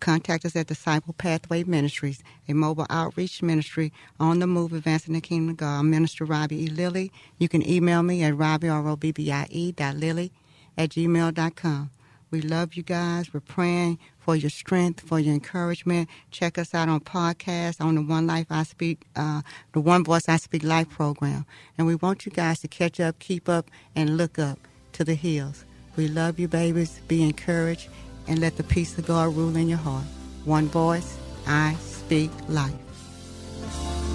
contact 0.00 0.44
us 0.44 0.56
at 0.56 0.66
Disciple 0.66 1.14
Pathway 1.14 1.64
Ministries, 1.64 2.22
a 2.48 2.52
mobile 2.52 2.86
outreach 2.90 3.42
ministry 3.42 3.92
on 4.20 4.38
the 4.38 4.46
move 4.46 4.72
advancing 4.72 5.14
the 5.14 5.20
kingdom 5.20 5.50
of 5.50 5.56
God. 5.56 5.82
Minister 5.84 6.24
Robbie 6.24 6.64
E. 6.64 6.68
Lilly. 6.68 7.12
You 7.38 7.48
can 7.48 7.68
email 7.68 8.02
me 8.02 8.22
at 8.22 8.36
robbie, 8.36 8.68
R-O-B-B-I-E, 8.68 9.72
dot 9.72 9.96
lilly 9.96 10.32
at 10.76 10.90
gmail.com. 10.90 11.90
We 12.30 12.40
love 12.42 12.74
you 12.74 12.82
guys. 12.82 13.32
We're 13.32 13.40
praying 13.40 13.98
for 14.18 14.34
your 14.34 14.50
strength, 14.50 15.00
for 15.00 15.20
your 15.20 15.32
encouragement. 15.32 16.08
Check 16.30 16.58
us 16.58 16.74
out 16.74 16.88
on 16.88 17.00
podcast 17.00 17.80
on 17.80 17.94
the 17.94 18.02
One 18.02 18.26
Life 18.26 18.48
I 18.50 18.64
Speak, 18.64 19.06
uh, 19.14 19.42
the 19.72 19.80
One 19.80 20.04
Voice 20.04 20.28
I 20.28 20.36
Speak 20.36 20.64
Life 20.64 20.90
program. 20.90 21.46
And 21.78 21.86
we 21.86 21.94
want 21.94 22.26
you 22.26 22.32
guys 22.32 22.60
to 22.60 22.68
catch 22.68 22.98
up, 22.98 23.18
keep 23.20 23.48
up, 23.48 23.70
and 23.94 24.16
look 24.16 24.38
up 24.38 24.58
to 24.94 25.04
the 25.04 25.14
hills. 25.14 25.64
We 25.96 26.08
love 26.08 26.38
you, 26.38 26.48
babies. 26.48 27.00
Be 27.06 27.22
encouraged 27.22 27.88
and 28.28 28.40
let 28.40 28.56
the 28.56 28.64
peace 28.64 28.96
of 28.98 29.06
God 29.06 29.34
rule 29.34 29.56
in 29.56 29.68
your 29.68 29.78
heart. 29.78 30.04
One 30.44 30.68
voice, 30.68 31.16
I 31.46 31.74
speak 31.80 32.30
life. 32.48 32.74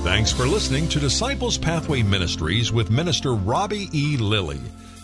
Thanks 0.03 0.31
for 0.31 0.45
listening 0.45 0.87
to 0.89 0.99
Disciples 0.99 1.57
Pathway 1.57 2.01
Ministries 2.01 2.71
with 2.71 2.89
Minister 2.89 3.33
Robbie 3.33 3.89
E. 3.93 4.17
Lilly. 4.17 4.59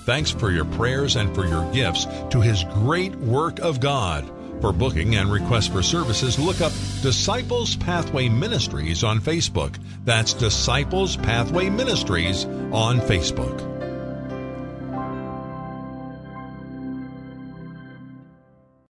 Thanks 0.06 0.32
for 0.32 0.52
your 0.52 0.66
prayers 0.66 1.18
and 1.18 1.36
for 1.36 1.46
your 1.46 1.72
gifts 1.74 2.08
to 2.30 2.42
his 2.42 2.64
great 2.74 3.14
work 3.16 3.60
of 3.60 3.80
God. 3.80 4.28
For 4.62 4.74
booking 4.74 5.16
and 5.18 5.32
requests 5.32 5.68
for 5.68 5.84
services, 5.84 6.40
look 6.40 6.62
up 6.62 6.72
Disciples 7.02 7.76
Pathway 7.76 8.28
Ministries 8.28 9.04
on 9.04 9.20
Facebook. 9.20 9.76
That's 10.04 10.34
Disciples 10.34 11.16
Pathway 11.18 11.70
Ministries 11.70 12.46
on 12.46 13.00
Facebook. 13.02 13.67